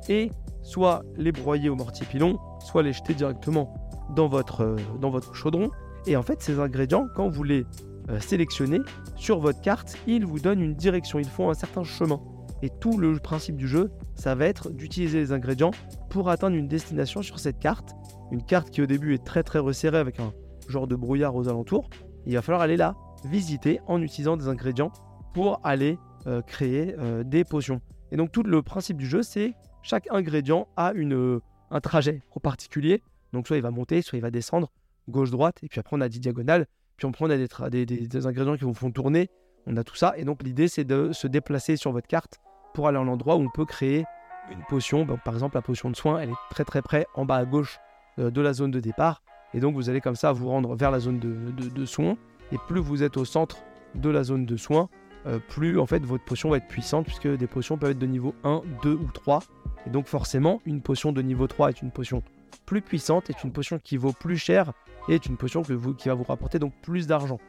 et 0.10 0.32
soit 0.64 1.04
les 1.18 1.32
broyer 1.32 1.70
au 1.70 1.76
mortier 1.76 2.06
pilon, 2.06 2.40
soit 2.60 2.84
les 2.84 2.94
jeter 2.94 3.14
directement 3.14 3.74
dans 4.16 4.28
votre, 4.28 4.62
euh, 4.62 4.76
dans 5.00 5.10
votre 5.10 5.36
chaudron. 5.36 5.70
Et 6.08 6.16
en 6.16 6.24
fait, 6.24 6.42
ces 6.42 6.60
ingrédients, 6.60 7.08
quand 7.16 7.30
vous 7.30 7.44
les 7.44 7.66
euh, 8.10 8.20
sélectionnez 8.20 8.80
sur 9.16 9.40
votre 9.40 9.62
carte, 9.62 9.98
ils 10.08 10.26
vous 10.26 10.40
donnent 10.40 10.62
une 10.62 10.76
direction, 10.76 11.20
ils 11.20 11.26
font 11.26 11.50
un 11.50 11.54
certain 11.54 11.84
chemin. 11.84 12.20
Et 12.64 12.70
tout 12.70 12.98
le 12.98 13.18
principe 13.18 13.56
du 13.56 13.68
jeu, 13.68 13.92
ça 14.16 14.36
va 14.36 14.46
être 14.46 14.72
d'utiliser 14.72 15.20
les 15.20 15.32
ingrédients 15.32 15.72
pour 16.10 16.30
atteindre 16.30 16.56
une 16.56 16.68
destination 16.68 17.22
sur 17.22 17.40
cette 17.40 17.60
carte. 17.60 17.96
Une 18.32 18.44
carte 18.44 18.70
qui 18.70 18.82
au 18.82 18.86
début 18.86 19.16
est 19.16 19.26
très 19.26 19.44
très 19.44 19.60
resserrée 19.60 19.98
avec 19.98 20.20
un 20.20 20.32
genre 20.68 20.88
de 20.88 20.96
brouillard 20.96 21.36
aux 21.36 21.50
alentours. 21.50 21.90
il 22.28 22.36
va 22.36 22.42
falloir 22.42 22.62
aller 22.62 22.78
là, 22.78 22.96
visiter 23.26 23.80
en 23.88 24.02
utilisant 24.02 24.38
des 24.38 24.48
ingrédients 24.48 24.92
pour 25.34 25.60
aller 25.64 25.98
euh, 26.28 26.42
créer 26.42 26.96
des 27.26 27.44
potions. 27.44 27.82
Et 28.12 28.16
donc 28.16 28.32
tout 28.32 28.44
le 28.44 28.62
principe 28.62 28.98
du 28.98 29.08
jeu, 29.08 29.24
c'est 29.24 29.56
chaque 29.84 30.08
ingrédient 30.12 30.68
a 30.78 30.94
une, 30.94 31.14
euh, 31.14 31.42
un 31.70 31.80
trajet 31.80 32.22
particulier. 32.42 33.02
Donc 33.34 33.48
soit 33.48 33.58
il 33.58 33.64
va 33.64 33.72
monter, 33.72 34.02
soit 34.02 34.18
il 34.18 34.22
va 34.22 34.32
descendre, 34.32 34.72
gauche-droite, 35.10 35.60
et 35.64 35.68
puis 35.68 35.80
après 35.80 35.96
on 35.96 36.02
a 36.02 36.10
des 36.10 36.20
diagonales, 36.20 36.68
puis 36.98 37.06
on 37.06 37.12
prend 37.12 37.28
des, 37.28 38.26
ingrédients 38.26 38.58
qui 38.58 38.66
vous 38.66 38.74
font 38.74 38.92
tourner, 38.92 39.30
on 39.68 39.78
a 39.78 39.84
tout 39.84 39.96
ça. 39.96 40.14
Et 40.18 40.26
donc 40.26 40.44
l'idée 40.44 40.68
c'est 40.68 40.84
de 40.84 41.12
se 41.14 41.28
déplacer 41.28 41.78
sur 41.78 41.92
votre 41.92 42.08
carte 42.08 42.40
pour 42.74 42.88
aller 42.88 42.98
à 42.98 43.04
l'endroit 43.04 43.38
où 43.38 43.42
on 43.42 43.50
peut 43.50 43.66
créer 43.66 44.06
une 44.52 44.64
potion. 44.68 45.06
par 45.06 45.34
exemple, 45.34 45.56
la 45.56 45.62
potion 45.62 45.90
de 45.90 45.96
soin, 45.96 46.20
elle 46.20 46.30
est 46.30 46.40
très 46.50 46.66
très 46.66 46.82
près 46.82 47.06
en 47.14 47.26
bas 47.26 47.38
à 47.38 47.46
gauche 47.46 47.80
euh, 48.20 48.32
de 48.32 48.42
la 48.42 48.54
zone 48.54 48.72
de 48.72 48.80
départ. 48.80 49.22
Et 49.54 49.60
donc, 49.60 49.76
vous 49.76 49.90
allez 49.90 50.02
comme 50.02 50.16
ça 50.16 50.32
vous 50.32 50.50
rendre 50.50 50.76
vers 50.76 50.92
la 50.92 51.00
zone 51.00 51.20
de, 51.20 51.86
soins. 51.86 52.18
Et 52.52 52.58
plus 52.68 52.80
vous 52.80 53.04
êtes 53.04 53.18
au 53.18 53.26
centre 53.26 53.64
de 53.96 54.10
la 54.10 54.24
zone 54.24 54.46
de 54.46 54.58
soins, 54.58 54.90
euh, 55.26 55.40
plus 55.40 55.78
en 55.78 55.86
fait 55.86 56.04
votre 56.04 56.24
potion 56.24 56.50
va 56.50 56.58
être 56.58 56.68
puissante, 56.68 57.06
puisque 57.06 57.28
des 57.28 57.48
potions 57.48 57.78
peuvent 57.78 57.92
être 57.92 58.00
de 58.00 58.06
niveau 58.06 58.34
1, 58.44 58.62
2 58.84 58.94
ou 58.94 59.10
3. 59.14 59.42
Et 59.88 59.90
donc, 59.90 60.08
forcément, 60.08 60.62
une 60.66 60.82
potion 60.82 61.12
de 61.12 61.22
niveau 61.22 61.48
3 61.48 61.70
est 61.70 61.82
une 61.82 61.92
potion 61.92 62.24
plus 62.66 62.82
puissante, 62.82 63.30
est 63.30 63.44
une 63.44 63.52
potion 63.52 63.80
qui 63.84 63.98
vaut 63.98 64.14
plus 64.14 64.38
cher 64.38 64.74
et 65.10 65.16
est 65.16 65.26
une 65.26 65.38
potion 65.38 65.64
qui 65.64 66.08
va 66.08 66.14
vous 66.14 66.24
rapporter 66.24 66.60
donc 66.60 66.74
plus 66.82 67.08
d'argent. 67.08 67.40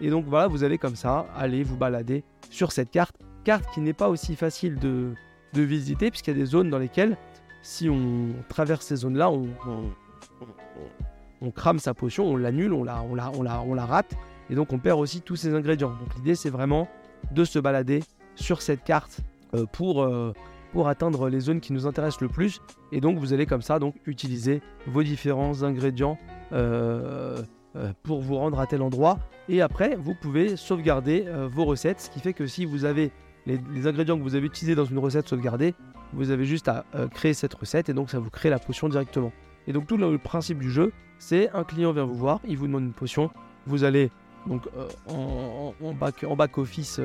Et 0.00 0.10
donc 0.10 0.24
voilà, 0.26 0.48
vous 0.48 0.64
allez 0.64 0.78
comme 0.78 0.96
ça 0.96 1.26
aller 1.36 1.62
vous 1.62 1.76
balader 1.76 2.24
sur 2.50 2.72
cette 2.72 2.90
carte 2.90 3.16
carte 3.42 3.64
qui 3.74 3.80
n'est 3.80 3.92
pas 3.92 4.08
aussi 4.08 4.36
facile 4.36 4.76
de, 4.78 5.14
visiter, 5.54 6.10
puisqu'il 6.10 6.30
y 6.30 6.36
a 6.36 6.38
des 6.38 6.46
zones 6.46 6.70
dans 6.70 6.78
lesquelles, 6.78 7.16
si 7.62 7.90
on 7.90 8.34
traverse 8.48 8.86
ces 8.86 8.96
zones-là, 8.96 9.30
on, 9.30 9.48
on, 11.40 11.50
crame 11.50 11.78
sa 11.78 11.92
potion, 11.92 12.24
on 12.26 12.36
l'annule, 12.36 12.72
on 12.72 12.84
la, 12.84 13.02
on, 13.02 13.14
la, 13.14 13.30
on, 13.32 13.42
la, 13.42 13.60
on 13.60 13.74
la 13.74 13.84
rate, 13.84 14.14
et 14.48 14.54
donc 14.54 14.72
on 14.72 14.78
perd 14.78 14.98
aussi 14.98 15.20
tous 15.20 15.36
ses 15.36 15.54
ingrédients. 15.54 15.90
Donc 15.90 16.14
l'idée, 16.16 16.34
c'est 16.34 16.50
vraiment 16.50 16.88
de 17.32 17.44
se 17.44 17.58
balader 17.58 18.02
sur 18.34 18.62
cette 18.62 18.82
carte 18.82 19.20
euh, 19.54 19.66
pour, 19.66 20.02
euh, 20.02 20.32
pour 20.72 20.88
atteindre 20.88 21.28
les 21.28 21.40
zones 21.40 21.60
qui 21.60 21.72
nous 21.72 21.86
intéressent 21.86 22.22
le 22.22 22.28
plus. 22.28 22.60
Et 22.90 23.00
donc 23.00 23.18
vous 23.18 23.32
allez 23.32 23.46
comme 23.46 23.62
ça 23.62 23.78
donc 23.78 23.94
utiliser 24.06 24.62
vos 24.86 25.02
différents 25.02 25.62
ingrédients 25.62 26.18
euh, 26.52 27.42
pour 28.02 28.20
vous 28.20 28.36
rendre 28.36 28.58
à 28.58 28.66
tel 28.66 28.82
endroit. 28.82 29.18
Et 29.48 29.60
après, 29.60 29.96
vous 29.96 30.14
pouvez 30.14 30.56
sauvegarder 30.56 31.26
vos 31.50 31.64
recettes, 31.64 32.00
ce 32.00 32.10
qui 32.10 32.20
fait 32.20 32.32
que 32.32 32.46
si 32.46 32.64
vous 32.64 32.84
avez 32.84 33.10
les, 33.46 33.86
ingrédients 33.86 34.16
que 34.16 34.22
vous 34.22 34.34
avez 34.34 34.46
utilisés 34.46 34.74
dans 34.74 34.84
une 34.84 34.98
recette 34.98 35.28
sauvegardée, 35.28 35.74
vous 36.12 36.30
avez 36.30 36.44
juste 36.44 36.68
à 36.68 36.84
euh, 36.94 37.08
créer 37.08 37.34
cette 37.34 37.54
recette 37.54 37.88
et 37.88 37.94
donc 37.94 38.10
ça 38.10 38.18
vous 38.18 38.30
crée 38.30 38.50
la 38.50 38.58
potion 38.58 38.88
directement. 38.88 39.32
Et 39.66 39.72
donc 39.72 39.86
tout 39.86 39.96
le, 39.96 40.18
principe 40.18 40.58
du 40.58 40.70
jeu, 40.70 40.92
c'est 41.18 41.50
un 41.50 41.64
client 41.64 41.92
vient 41.92 42.04
vous 42.04 42.14
voir, 42.14 42.40
il 42.46 42.56
vous 42.58 42.66
demande 42.66 42.84
une 42.84 42.92
potion, 42.92 43.30
vous 43.66 43.84
allez 43.84 44.10
donc 44.46 44.68
euh, 44.76 44.88
en, 45.08 45.94
back, 45.94 46.24
en 46.24 46.36
back 46.36 46.58
office 46.58 47.00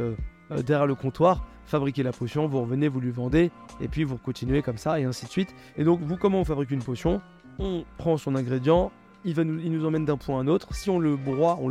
euh, 0.52 0.62
derrière 0.62 0.88
le 0.88 0.96
comptoir, 0.96 1.46
fabriquer 1.66 2.04
la 2.04 2.12
potion, 2.12 2.48
vous 2.48 2.62
revenez, 2.62 2.88
vous 2.88 3.00
lui 3.00 3.12
vendez, 3.12 3.52
et 3.82 3.88
puis 3.88 4.04
vous 4.04 4.18
continuez 4.18 4.62
comme 4.62 4.78
ça, 4.78 5.00
et 5.00 5.04
ainsi 5.04 5.26
de 5.26 5.32
suite. 5.32 5.54
Et 5.78 5.84
donc, 5.84 6.00
vous, 6.02 6.18
comment 6.18 6.42
on 6.42 6.46
fabrique 6.46 6.72
une 6.72 6.84
potion? 6.84 7.22
On 7.60 7.86
prend 7.98 8.18
son 8.18 8.36
ingrédient, 8.36 8.92
il, 9.26 9.34
va 9.34 9.44
nous, 9.44 9.60
il 9.60 9.72
nous 9.72 9.86
emmène 9.86 10.06
d'un 10.06 10.18
point 10.18 10.38
à 10.38 10.42
un 10.42 10.48
autre. 10.48 10.74
Si 10.74 10.90
on 10.90 11.00
le 11.00 11.16
broie, 11.16 11.58
on 11.60 11.70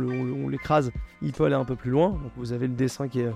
l'écrase, 0.49 0.91
il 1.21 1.31
peut 1.33 1.45
aller 1.45 1.55
un 1.55 1.65
peu 1.65 1.75
plus 1.75 1.91
loin. 1.91 2.09
Donc, 2.09 2.31
vous 2.35 2.53
avez 2.53 2.67
le 2.67 2.73
dessin 2.73 3.07
qui 3.07 3.21
est, 3.21 3.31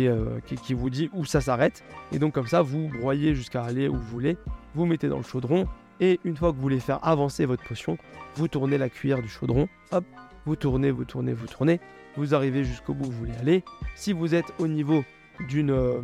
euh, 0.00 0.38
qui, 0.44 0.74
vous 0.74 0.90
dit 0.90 1.10
où 1.12 1.24
ça 1.24 1.40
s'arrête. 1.40 1.82
Et 2.12 2.20
donc 2.20 2.34
comme 2.34 2.46
ça, 2.46 2.62
vous 2.62 2.88
broyez 3.00 3.34
jusqu'à 3.34 3.62
aller 3.62 3.88
où 3.88 3.94
vous 3.94 4.06
voulez, 4.06 4.36
vous 4.74 4.86
mettez 4.86 5.08
dans 5.08 5.16
le 5.16 5.24
chaudron, 5.24 5.66
et 5.98 6.20
une 6.24 6.36
fois 6.36 6.50
que 6.50 6.56
vous 6.56 6.62
voulez 6.62 6.78
faire 6.78 7.04
avancer 7.04 7.46
votre 7.46 7.64
potion, 7.64 7.98
vous 8.36 8.46
tournez 8.46 8.78
la 8.78 8.88
cuillère 8.88 9.20
du 9.20 9.28
chaudron, 9.28 9.66
hop, 9.90 10.04
vous 10.46 10.54
tournez, 10.54 10.92
vous 10.92 11.04
tournez, 11.04 11.32
vous 11.32 11.46
tournez, 11.46 11.80
vous 12.18 12.34
arrivez 12.34 12.64
jusqu'au 12.64 12.94
bout 12.94 13.06
où 13.06 13.10
vous 13.10 13.18
voulez 13.18 13.36
aller. 13.40 13.64
Si 13.94 14.12
vous 14.12 14.34
êtes 14.34 14.52
au 14.58 14.66
niveau 14.66 15.04
d'une 15.48 15.70
euh, 15.70 16.02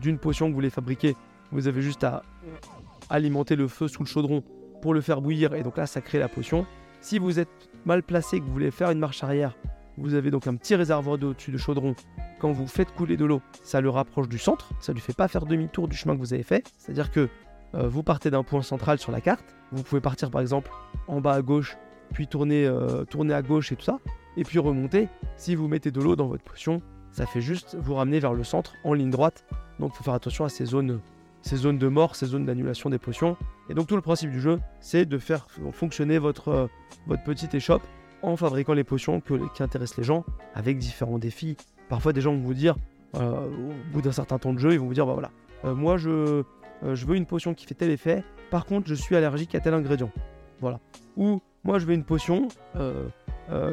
d'une 0.00 0.18
potion 0.18 0.46
que 0.46 0.50
vous 0.50 0.56
voulez 0.56 0.70
fabriquer, 0.70 1.16
vous 1.52 1.68
avez 1.68 1.80
juste 1.80 2.04
à 2.04 2.22
alimenter 3.08 3.56
le 3.56 3.68
feu 3.68 3.88
sous 3.88 4.02
le 4.02 4.08
chaudron 4.08 4.42
pour 4.82 4.92
le 4.92 5.00
faire 5.00 5.20
bouillir, 5.20 5.54
et 5.54 5.62
donc 5.62 5.76
là, 5.76 5.86
ça 5.86 6.00
crée 6.00 6.18
la 6.18 6.28
potion. 6.28 6.66
Si 7.00 7.18
vous 7.18 7.38
êtes 7.38 7.48
mal 7.84 8.02
placé, 8.02 8.40
que 8.40 8.44
vous 8.44 8.52
voulez 8.52 8.70
faire 8.70 8.90
une 8.90 8.98
marche 8.98 9.22
arrière, 9.22 9.56
vous 9.96 10.14
avez 10.14 10.30
donc 10.30 10.46
un 10.46 10.56
petit 10.56 10.74
réservoir 10.74 11.16
d'eau 11.18 11.30
au-dessus 11.30 11.52
du 11.52 11.58
chaudron 11.58 11.94
quand 12.40 12.50
vous 12.52 12.66
faites 12.66 12.92
couler 12.92 13.16
de 13.16 13.24
l'eau, 13.24 13.40
ça 13.62 13.80
le 13.80 13.88
rapproche 13.88 14.28
du 14.28 14.38
centre, 14.38 14.70
ça 14.80 14.92
lui 14.92 15.00
fait 15.00 15.16
pas 15.16 15.28
faire 15.28 15.46
demi-tour 15.46 15.88
du 15.88 15.96
chemin 15.96 16.14
que 16.14 16.20
vous 16.20 16.34
avez 16.34 16.42
fait. 16.42 16.66
C'est-à-dire 16.76 17.10
que 17.10 17.28
euh, 17.74 17.88
vous 17.88 18.02
partez 18.02 18.30
d'un 18.30 18.42
point 18.42 18.62
central 18.62 18.98
sur 18.98 19.12
la 19.12 19.20
carte, 19.20 19.54
vous 19.72 19.82
pouvez 19.82 20.00
partir 20.00 20.30
par 20.30 20.40
exemple 20.40 20.70
en 21.06 21.20
bas 21.20 21.32
à 21.32 21.42
gauche, 21.42 21.76
puis 22.12 22.26
tourner, 22.26 22.66
euh, 22.66 23.04
tourner 23.04 23.34
à 23.34 23.42
gauche 23.42 23.72
et 23.72 23.76
tout 23.76 23.84
ça, 23.84 23.98
et 24.36 24.44
puis 24.44 24.58
remonter. 24.58 25.08
Si 25.36 25.54
vous 25.54 25.68
mettez 25.68 25.90
de 25.90 26.00
l'eau 26.00 26.16
dans 26.16 26.26
votre 26.26 26.44
potion, 26.44 26.82
ça 27.10 27.26
fait 27.26 27.40
juste 27.40 27.76
vous 27.78 27.94
ramener 27.94 28.20
vers 28.20 28.34
le 28.34 28.44
centre 28.44 28.74
en 28.84 28.94
ligne 28.94 29.10
droite. 29.10 29.44
Donc 29.78 29.92
il 29.94 29.96
faut 29.98 30.04
faire 30.04 30.14
attention 30.14 30.44
à 30.44 30.48
ces 30.48 30.64
zones, 30.64 31.00
ces 31.42 31.56
zones 31.56 31.78
de 31.78 31.88
mort, 31.88 32.16
ces 32.16 32.26
zones 32.26 32.44
d'annulation 32.44 32.90
des 32.90 32.98
potions. 32.98 33.36
Et 33.68 33.74
donc 33.74 33.86
tout 33.86 33.96
le 33.96 34.02
principe 34.02 34.30
du 34.30 34.40
jeu, 34.40 34.60
c'est 34.80 35.06
de 35.06 35.18
faire 35.18 35.46
fonctionner 35.72 36.18
votre, 36.18 36.48
euh, 36.48 37.16
petite 37.24 37.54
échoppe 37.54 37.82
en 38.22 38.36
fabriquant 38.36 38.72
les 38.72 38.84
potions 38.84 39.20
qui 39.20 39.62
intéressent 39.62 39.98
les 39.98 40.04
gens, 40.04 40.24
avec 40.54 40.78
différents 40.78 41.18
défis, 41.18 41.58
Parfois, 41.88 42.12
des 42.12 42.20
gens 42.20 42.32
vont 42.32 42.40
vous 42.40 42.54
dire, 42.54 42.76
euh, 43.16 43.46
au 43.46 43.92
bout 43.92 44.02
d'un 44.02 44.12
certain 44.12 44.38
temps 44.38 44.52
de 44.52 44.58
jeu, 44.58 44.72
ils 44.72 44.80
vont 44.80 44.86
vous 44.86 44.94
dire, 44.94 45.06
bah 45.06 45.12
voilà, 45.12 45.30
moi 45.74 45.96
je, 45.96 46.42
je 46.82 47.06
veux 47.06 47.16
une 47.16 47.26
potion 47.26 47.54
qui 47.54 47.66
fait 47.66 47.74
tel 47.74 47.90
effet, 47.90 48.24
par 48.50 48.66
contre 48.66 48.88
je 48.88 48.94
suis 48.94 49.16
allergique 49.16 49.54
à 49.54 49.60
tel 49.60 49.74
ingrédient. 49.74 50.10
Voilà. 50.60 50.80
Ou 51.16 51.40
moi 51.64 51.78
je 51.78 51.86
veux 51.86 51.94
une 51.94 52.04
potion 52.04 52.48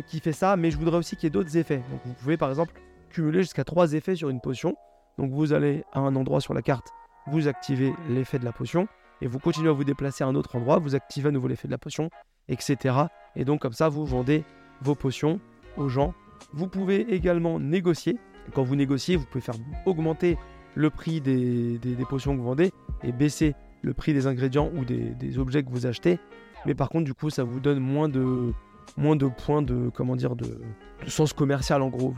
qui 0.08 0.20
fait 0.20 0.34
ça, 0.34 0.56
mais 0.58 0.72
je 0.72 0.78
voudrais 0.78 0.98
aussi 0.98 1.16
qu'il 1.16 1.26
y 1.26 1.28
ait 1.28 1.32
d'autres 1.32 1.58
effets. 1.58 1.84
Donc 1.92 2.02
vous 2.06 2.14
pouvez 2.14 2.38
par 2.38 2.50
exemple 2.50 2.74
cumuler 3.10 3.42
jusqu'à 3.42 3.64
trois 3.64 3.94
effets 3.94 4.16
sur 4.16 4.30
une 4.30 4.42
potion. 4.42 4.76
Donc 5.18 5.32
vous 5.32 5.54
allez 5.54 5.84
à 5.94 6.00
un 6.00 6.16
endroit 6.16 6.42
sur 6.42 6.54
la 6.54 6.62
carte, 6.62 6.88
vous 7.28 7.48
activez 7.48 7.94
l'effet 8.10 8.40
de 8.40 8.46
la 8.46 8.52
potion, 8.52 8.88
et 9.22 9.28
vous 9.28 9.40
continuez 9.40 9.70
à 9.70 9.74
vous 9.74 9.84
déplacer 9.84 10.24
à 10.24 10.28
un 10.28 10.36
autre 10.36 10.56
endroit, 10.56 10.80
vous 10.80 10.96
activez 10.96 11.30
à 11.30 11.32
nouveau 11.32 11.48
l'effet 11.48 11.68
de 11.68 11.72
la 11.72 11.78
potion, 11.78 12.10
etc. 12.48 12.96
Et 13.36 13.46
donc 13.46 13.62
comme 13.62 13.74
ça, 13.74 13.90
vous 13.90 14.06
vendez 14.06 14.44
vos 14.82 14.96
potions 14.96 15.40
aux 15.78 15.90
gens. 15.90 16.14
Vous 16.54 16.68
pouvez 16.68 17.14
également 17.14 17.60
négocier. 17.60 18.18
Quand 18.54 18.64
vous 18.64 18.76
négociez, 18.76 19.16
vous 19.16 19.26
pouvez 19.26 19.44
faire 19.44 19.56
augmenter 19.86 20.38
le 20.74 20.90
prix 20.90 21.22
des, 21.22 21.80
potions 22.10 22.34
que 22.34 22.40
vous 22.40 22.48
vendez 22.48 22.72
et 23.04 23.12
baisser 23.12 23.54
le 23.84 23.94
prix 23.94 24.14
des 24.14 24.28
ingrédients 24.28 24.72
ou 24.76 24.86
des, 24.86 25.38
objets 25.38 25.64
que 25.64 25.70
vous 25.70 25.86
achetez. 25.86 26.20
Mais 26.66 26.76
par 26.76 26.90
contre, 26.90 27.06
du 27.06 27.14
coup, 27.14 27.30
ça 27.30 27.44
vous 27.44 27.60
donne 27.60 27.80
moins 27.80 28.10
de, 28.10 28.54
moins 28.98 29.16
de 29.16 29.28
points 29.28 29.62
de, 29.62 29.90
comment 29.94 30.16
dire, 30.16 30.36
de, 30.36 30.62
sens 31.08 31.34
commercial 31.34 31.82
en 31.82 31.90
gros. 31.90 32.14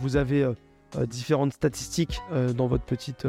Vous 0.00 0.16
avez 0.16 0.42
euh, 0.42 0.52
euh, 0.96 1.06
différentes 1.06 1.52
statistiques 1.52 2.20
euh, 2.32 2.52
dans 2.52 2.66
votre 2.66 2.84
petite, 2.84 3.26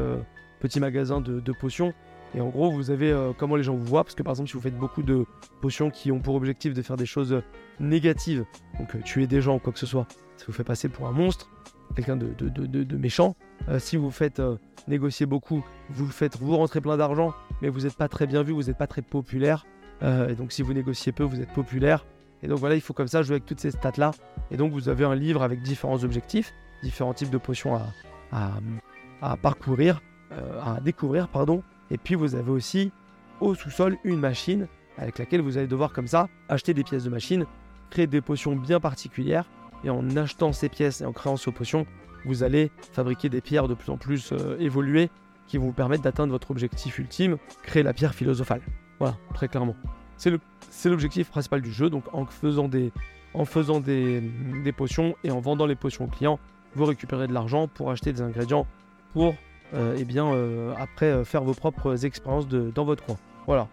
petit 0.60 0.80
magasin 0.80 1.22
de, 1.22 1.52
potions. 1.52 1.94
Et 2.36 2.42
en 2.42 2.50
gros, 2.50 2.72
vous 2.72 2.92
avez 2.92 3.12
comment 3.40 3.56
les 3.56 3.64
gens 3.64 3.74
vous 3.74 3.86
voient. 3.86 4.04
Parce 4.04 4.14
que 4.14 4.22
par 4.22 4.34
exemple, 4.34 4.50
si 4.50 4.56
vous 4.56 4.62
faites 4.62 4.78
beaucoup 4.78 5.02
de 5.02 5.26
potions 5.62 5.90
qui 5.90 6.12
ont 6.12 6.20
pour 6.20 6.36
objectif 6.36 6.76
de 6.76 6.82
faire 6.84 6.96
des 6.96 7.08
choses 7.08 7.42
négatives, 7.80 8.46
donc 8.78 9.04
tuer 9.04 9.26
des 9.26 9.42
gens 9.42 9.56
ou 9.56 9.60
quoi 9.60 9.74
que 9.74 9.80
ce 9.80 9.88
soit, 9.88 10.06
ça 10.38 10.46
vous 10.46 10.54
fait 10.54 10.64
passer 10.64 10.90
pour 10.90 11.08
un 11.08 11.12
monstre, 11.12 11.50
quelqu'un 11.96 12.18
de, 12.18 12.28
de, 12.38 12.98
méchant. 12.98 13.36
si 13.80 13.98
vous 13.98 14.12
faites 14.12 14.40
négocier 14.88 15.26
beaucoup, 15.26 15.66
vous 15.90 16.08
faites 16.08 16.38
vous 16.38 16.56
rentrer 16.56 16.82
plein 16.82 16.98
d'argent, 16.98 17.34
mais 17.64 17.70
vous 17.70 17.82
n'êtes 17.82 17.98
pas 17.98 18.08
très 18.08 18.28
bien 18.28 18.44
vu, 18.44 18.54
vous 18.54 18.64
n'êtes 18.64 18.78
pas 18.78 18.86
très 18.86 19.02
populaire. 19.02 19.66
Et 20.02 20.36
donc 20.36 20.52
si 20.52 20.62
vous 20.62 20.74
négociez 20.74 21.12
peu, 21.12 21.24
vous 21.24 21.42
êtes 21.42 21.54
populaire. 21.54 22.06
Et 22.42 22.48
donc 22.48 22.60
voilà, 22.60 22.76
il 22.76 22.82
faut 22.82 22.94
comme 22.94 23.08
ça 23.08 23.22
jouer 23.22 23.36
avec 23.36 23.46
toutes 23.46 23.60
ces 23.60 23.72
stats-là. 23.72 24.12
Et 24.52 24.58
donc 24.58 24.72
vous 24.72 24.90
avez 24.90 25.06
un 25.06 25.16
livre 25.16 25.44
avec 25.44 25.62
différents 25.62 26.04
objectifs, 26.04 26.54
différents 26.84 27.14
types 27.14 27.30
de 27.30 27.38
potions 27.38 27.80
à, 28.32 29.38
parcourir, 29.38 30.02
euh, 30.32 30.62
à 30.62 30.80
découvrir, 30.80 31.28
pardon. 31.28 31.64
Et 31.92 31.98
puis 31.98 32.16
vous 32.16 32.36
avez 32.36 32.52
aussi 32.52 32.92
au 33.42 33.56
sous-sol 33.56 33.98
une 34.04 34.20
machine 34.20 34.68
avec 34.98 35.18
laquelle 35.18 35.42
vous 35.42 35.58
allez 35.58 35.68
devoir 35.68 35.94
comme 35.94 36.08
ça 36.08 36.28
acheter 36.50 36.74
des 36.74 36.84
pièces 36.84 37.04
de 37.04 37.10
machine, 37.10 37.46
créer 37.90 38.08
des 38.08 38.22
potions 38.22 38.56
bien 38.56 38.80
particulières. 38.80 39.46
Et 39.84 39.90
en 39.90 40.16
achetant 40.18 40.52
ces 40.52 40.68
pièces 40.68 41.02
et 41.02 41.06
en 41.06 41.14
créant 41.14 41.38
ces 41.38 41.52
potions, 41.52 41.86
vous 42.26 42.44
allez 42.44 42.70
fabriquer 42.92 43.30
des 43.30 43.40
pierres 43.40 43.70
de 43.70 43.74
plus 43.74 43.90
en 43.92 43.98
plus 43.98 44.34
euh, 44.34 44.58
évoluées 44.60 45.10
qui 45.48 45.58
vont 45.58 45.68
vous 45.68 45.74
permettre 45.74 46.04
d'atteindre 46.04 46.32
votre 46.32 46.52
objectif 46.52 47.00
ultime, 47.00 47.38
créer 47.64 47.82
la 47.82 47.94
pierre 47.94 48.14
philosophale. 48.14 48.62
Voilà, 49.00 49.16
très 49.34 49.48
clairement. 49.48 49.76
C'est 50.18 50.90
l'objectif 50.90 51.30
principal 51.30 51.62
du 51.62 51.72
jeu. 51.72 51.90
Donc 51.90 52.04
en 52.14 52.26
faisant 52.26 52.68
des, 52.68 52.92
en 53.34 53.46
faisant 53.46 53.80
des, 53.80 54.22
potions 54.76 55.16
et 55.24 55.32
en 55.32 55.40
vendant 55.40 55.66
les 55.66 55.76
potions 55.76 56.06
aux 56.06 56.10
clients, 56.10 56.40
vous 56.76 56.86
récupérez 56.86 57.28
de 57.28 57.34
l'argent 57.34 57.68
pour 57.68 57.92
acheter 57.92 58.14
des 58.14 58.22
ingrédients 58.22 58.68
pour 59.14 59.36
euh, 59.74 59.96
eh 59.98 60.04
bien, 60.04 60.28
euh, 60.28 60.74
après 60.78 61.08
euh, 61.08 61.24
faire 61.24 61.44
vos 61.44 61.54
propres 61.54 62.06
expériences 62.06 62.48
dans 62.48 62.86
votre 62.86 63.04
coin. 63.04 63.18
Voilà. 63.48 63.68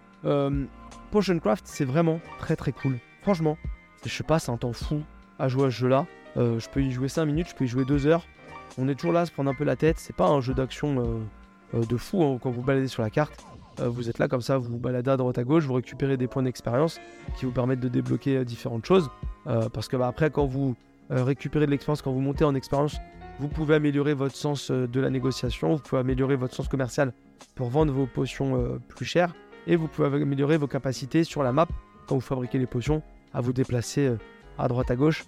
Potion 1.10 1.38
Craft, 1.38 1.66
c'est 1.66 1.84
vraiment 1.84 2.20
très 2.38 2.56
très 2.56 2.72
cool. 2.72 2.98
Franchement, 3.22 3.56
je 4.04 4.22
passe 4.22 4.48
un 4.48 4.56
temps 4.56 4.72
fou 4.72 5.02
à 5.38 5.48
jouer 5.48 5.66
à 5.66 5.70
ce 5.70 5.76
jeu-là. 5.76 6.06
je 6.36 6.68
peux 6.68 6.82
y 6.82 6.90
jouer 6.90 7.08
5 7.08 7.26
minutes, 7.26 7.48
je 7.50 7.54
peux 7.54 7.64
y 7.64 7.68
jouer 7.68 7.84
2 7.84 8.06
heures. 8.06 8.26
On 8.78 8.88
est 8.88 8.94
toujours 8.94 9.12
là 9.12 9.20
à 9.20 9.26
se 9.26 9.30
prendre 9.30 9.50
un 9.50 9.54
peu 9.54 9.64
la 9.64 9.76
tête. 9.76 9.98
C'est 9.98 10.16
pas 10.16 10.28
un 10.28 10.40
jeu 10.40 10.52
d'action 10.52 11.20
de 11.74 11.96
fou 11.96 12.24
hein, 12.24 12.38
quand 12.42 12.50
vous 12.50 12.62
baladez 12.62 12.88
sur 12.88 13.02
la 13.02 13.10
carte. 13.10 13.44
Euh, 13.80 13.88
vous 13.88 14.08
êtes 14.08 14.18
là 14.18 14.28
comme 14.28 14.40
ça, 14.40 14.58
vous 14.58 14.70
vous 14.70 14.78
baladez 14.78 15.10
à 15.10 15.16
droite 15.16 15.38
à 15.38 15.44
gauche, 15.44 15.64
vous 15.64 15.74
récupérez 15.74 16.16
des 16.16 16.26
points 16.26 16.42
d'expérience 16.42 17.00
qui 17.38 17.44
vous 17.44 17.52
permettent 17.52 17.80
de 17.80 17.88
débloquer 17.88 18.38
euh, 18.38 18.44
différentes 18.44 18.86
choses. 18.86 19.10
Euh, 19.46 19.68
parce 19.68 19.88
que 19.88 19.96
bah, 19.96 20.08
après, 20.08 20.30
quand 20.30 20.46
vous 20.46 20.74
récupérez 21.08 21.66
de 21.66 21.70
l'expérience, 21.70 22.02
quand 22.02 22.10
vous 22.10 22.20
montez 22.20 22.44
en 22.44 22.56
expérience, 22.56 22.96
vous 23.38 23.46
pouvez 23.46 23.76
améliorer 23.76 24.12
votre 24.12 24.34
sens 24.34 24.72
de 24.72 25.00
la 25.00 25.08
négociation, 25.08 25.74
vous 25.74 25.80
pouvez 25.80 26.00
améliorer 26.00 26.34
votre 26.34 26.52
sens 26.52 26.66
commercial 26.66 27.12
pour 27.54 27.68
vendre 27.68 27.92
vos 27.92 28.06
potions 28.06 28.80
plus 28.88 29.04
chères, 29.04 29.32
et 29.68 29.76
vous 29.76 29.86
pouvez 29.86 30.08
améliorer 30.08 30.56
vos 30.56 30.66
capacités 30.66 31.22
sur 31.22 31.44
la 31.44 31.52
map 31.52 31.68
quand 32.08 32.16
vous 32.16 32.20
fabriquez 32.20 32.58
les 32.58 32.66
potions 32.66 33.02
à 33.32 33.40
vous 33.40 33.52
déplacer 33.52 34.10
à 34.58 34.66
droite 34.66 34.90
à 34.90 34.96
gauche. 34.96 35.26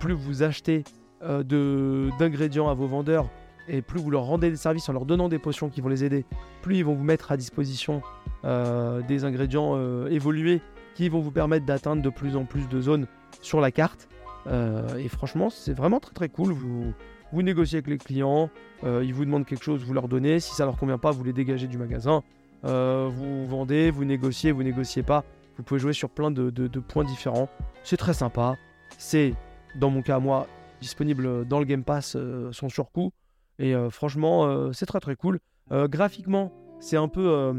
plus 0.00 0.12
vous 0.12 0.42
achetez 0.42 0.84
d'ingrédients 1.22 2.68
à 2.68 2.74
vos 2.74 2.86
vendeurs, 2.86 3.30
et 3.68 3.82
plus 3.82 4.00
vous 4.00 4.10
leur 4.10 4.24
rendez 4.24 4.50
des 4.50 4.56
services 4.56 4.88
en 4.88 4.92
leur 4.92 5.04
donnant 5.04 5.28
des 5.28 5.38
potions 5.38 5.68
qui 5.68 5.80
vont 5.80 5.88
les 5.88 6.04
aider, 6.04 6.24
plus 6.62 6.78
ils 6.78 6.84
vont 6.84 6.94
vous 6.94 7.04
mettre 7.04 7.32
à 7.32 7.36
disposition 7.36 8.02
euh, 8.44 9.02
des 9.02 9.24
ingrédients 9.24 9.72
euh, 9.74 10.08
évolués 10.08 10.60
qui 10.94 11.08
vont 11.08 11.20
vous 11.20 11.32
permettre 11.32 11.66
d'atteindre 11.66 12.02
de 12.02 12.10
plus 12.10 12.36
en 12.36 12.44
plus 12.44 12.68
de 12.68 12.80
zones 12.80 13.06
sur 13.40 13.60
la 13.60 13.70
carte. 13.70 14.08
Euh, 14.46 14.96
et 14.96 15.08
franchement, 15.08 15.50
c'est 15.50 15.74
vraiment 15.74 16.00
très 16.00 16.12
très 16.12 16.28
cool. 16.28 16.52
Vous, 16.52 17.42
négociez 17.42 17.78
avec 17.78 17.88
les 17.88 17.98
clients, 17.98 18.48
ils 18.84 19.12
vous 19.12 19.24
demandent 19.24 19.44
quelque 19.44 19.64
chose, 19.64 19.84
vous 19.84 19.92
leur 19.92 20.08
donnez. 20.08 20.40
Si 20.40 20.54
ça 20.54 20.64
leur 20.64 20.76
convient 20.76 20.98
pas, 20.98 21.10
vous 21.10 21.24
les 21.24 21.32
dégagez 21.32 21.66
du 21.66 21.76
magasin. 21.76 22.22
vous 22.62 23.46
vendez, 23.46 23.90
vous 23.90 24.04
négociez, 24.04 24.52
vous 24.52 24.62
négociez 24.62 25.02
pas. 25.02 25.24
Vous 25.56 25.62
pouvez 25.62 25.80
jouer 25.80 25.92
sur 25.92 26.08
plein 26.08 26.30
de, 26.30 26.50
de 26.50 26.80
points 26.80 27.04
différents. 27.04 27.48
C'est 27.82 27.96
très 27.96 28.14
sympa. 28.14 28.54
C'est, 28.96 29.34
dans 29.74 29.90
mon 29.90 30.00
cas, 30.02 30.18
moi, 30.18 30.46
disponible 30.80 31.46
dans 31.46 31.58
le 31.58 31.66
Game 31.66 31.84
Pass 31.84 32.16
sans 32.52 32.68
surcoût. 32.70 33.12
Et 33.58 33.74
euh, 33.74 33.90
franchement, 33.90 34.46
euh, 34.46 34.72
c'est 34.72 34.86
très 34.86 35.00
très 35.00 35.16
cool. 35.16 35.40
Euh, 35.72 35.88
graphiquement, 35.88 36.52
c'est 36.80 36.96
un 36.96 37.08
peu, 37.08 37.54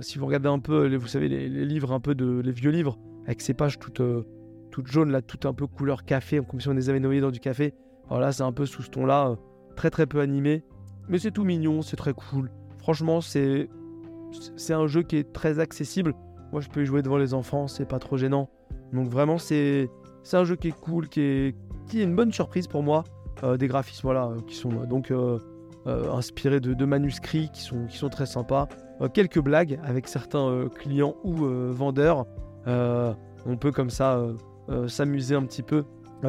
si 0.00 0.18
vous 0.18 0.26
regardez 0.26 0.48
un 0.48 0.58
peu, 0.58 0.94
vous 0.96 1.06
savez, 1.06 1.28
les, 1.28 1.64
livres 1.64 1.92
un 1.92 2.00
peu 2.00 2.14
de, 2.14 2.40
les 2.40 2.52
vieux 2.52 2.70
livres, 2.70 2.98
avec 3.26 3.40
ces 3.40 3.54
pages 3.54 3.78
toutes, 3.78 4.02
toutes 4.70 4.86
jaunes, 4.86 5.10
là, 5.10 5.22
toutes 5.22 5.46
un 5.46 5.52
peu 5.52 5.66
couleur 5.66 6.04
café, 6.04 6.40
comme 6.48 6.60
si 6.60 6.68
on 6.68 6.72
les 6.72 6.88
avait 6.88 7.00
noyées 7.00 7.20
dans 7.20 7.30
du 7.30 7.40
café. 7.40 7.74
Alors 8.08 8.20
là, 8.20 8.32
c'est 8.32 8.42
un 8.42 8.52
peu 8.52 8.64
sous 8.64 8.82
ce 8.82 8.90
ton-là, 8.90 9.36
très 9.76 9.90
très 9.90 10.06
peu 10.06 10.20
animé. 10.20 10.64
Mais 11.08 11.18
c'est 11.18 11.30
tout 11.30 11.44
mignon, 11.44 11.82
c'est 11.82 11.96
très 11.96 12.14
cool. 12.14 12.50
Franchement, 12.78 13.20
c'est 13.20 13.68
c'est 14.56 14.74
un 14.74 14.86
jeu 14.86 15.02
qui 15.02 15.16
est 15.16 15.32
très 15.32 15.58
accessible. 15.58 16.14
Moi, 16.52 16.60
je 16.60 16.68
peux 16.68 16.82
y 16.82 16.86
jouer 16.86 17.02
devant 17.02 17.18
les 17.18 17.34
enfants, 17.34 17.66
c'est 17.66 17.86
pas 17.86 17.98
trop 17.98 18.16
gênant. 18.16 18.50
Donc 18.92 19.08
vraiment, 19.08 19.38
c'est 19.38 19.90
c'est 20.22 20.36
un 20.36 20.44
jeu 20.44 20.56
qui 20.56 20.68
est 20.68 20.80
cool, 20.80 21.08
qui 21.08 21.20
est 21.20 21.56
qui 21.86 22.00
est 22.00 22.04
une 22.04 22.16
bonne 22.16 22.32
surprise 22.32 22.66
pour 22.66 22.82
moi. 22.82 23.04
Euh, 23.44 23.56
des 23.56 23.68
graphismes 23.68 24.02
voilà, 24.02 24.26
euh, 24.26 24.40
qui 24.46 24.56
sont 24.56 24.70
donc 24.84 25.10
euh, 25.10 25.38
inspirés 25.86 26.60
de, 26.60 26.84
manuscrits 26.84 27.50
qui 27.52 27.62
sont, 27.62 27.86
qui 27.86 27.96
sont 27.96 28.08
très 28.08 28.26
sympas. 28.26 28.68
quelques 29.14 29.40
blagues 29.40 29.78
avec 29.84 30.08
certains 30.08 30.68
clients 30.74 31.14
ou 31.24 31.46
vendeurs. 31.72 32.26
on 32.66 33.56
peut 33.58 33.72
comme 33.72 33.88
ça 33.88 34.20
s'amuser 34.86 35.34
un 35.34 35.44
petit 35.44 35.62
peu 35.62 35.84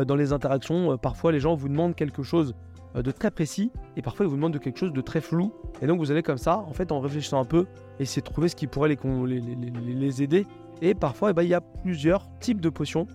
dans 0.06 0.16
les 0.16 0.32
interactions. 0.32 0.98
parfois, 0.98 1.34
les 1.34 1.42
gens 1.42 1.56
vous 1.56 1.68
demandent 1.68 1.96
quelque 1.96 2.24
chose 2.24 2.54
de 2.96 3.12
très 3.12 3.32
précis 3.32 3.70
et 3.98 4.02
parfois 4.02 4.26
ils 4.26 4.30
vous 4.30 4.38
demandent 4.38 4.54
de 4.54 4.60
quelque 4.60 4.78
chose 4.78 4.94
de 4.94 5.02
très 5.02 5.20
flou. 5.20 5.52
Et 5.82 5.88
donc 5.88 6.00
vous 6.00 6.10
allez 6.10 6.24
comme 6.24 6.38
ça, 6.38 6.60
en 6.60 6.72
fait, 6.72 6.94
en 6.94 7.02
réfléchissant 7.02 7.42
un 7.42 7.46
peu, 7.46 7.66
essayer 8.00 8.22
de 8.22 8.28
trouver 8.28 8.48
ce 8.48 8.56
qui 8.56 8.68
pourrait 8.68 8.90
les, 8.90 9.42
les, 9.42 10.24
aider. 10.24 10.46
Et 10.82 10.94
parfois, 10.94 11.32
eh 11.32 11.34
ben, 11.34 11.44
il 11.44 11.50
y 11.50 11.54
a 11.54 11.60
plusieurs 11.60 12.30
types 12.40 12.62
de 12.62 12.70
potions 12.70 13.08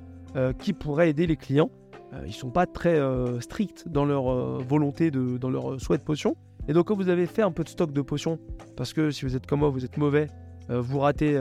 qui 0.59 0.75
pourraient 0.75 1.09
aider 1.09 1.27
les 1.27 1.37
clients. 1.37 1.71
Euh, 2.15 2.25
ils 2.27 2.33
sont 2.33 2.51
pas 2.51 2.67
très 2.67 2.99
euh, 2.99 3.41
stricts 3.41 3.89
dans 3.89 4.05
leur 4.05 4.31
euh, 4.31 4.63
volonté, 4.67 5.11
de, 5.11 5.39
dans 5.39 5.51
leur 5.51 5.81
souhait 5.81 5.99
de 5.99 6.03
potion. 6.03 6.37
Et 6.69 6.73
donc 6.73 6.89
quand 6.89 6.97
vous 6.97 7.09
avez 7.09 7.27
fait 7.27 7.43
un 7.43 7.51
peu 7.51 7.65
de 7.65 7.69
stock 7.69 7.93
de 7.93 8.01
potions, 8.01 8.39
parce 8.77 8.93
que 8.93 9.11
si 9.11 9.25
vous 9.25 9.37
êtes 9.37 9.47
comme 9.47 9.61
moi, 9.61 9.69
vous 9.69 9.85
êtes 9.85 9.99
mauvais, 9.99 10.29
vous 10.71 10.99
ratez, 10.99 11.39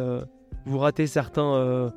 vous 0.65 0.77
ratez 0.79 1.07
certains, 1.07 1.93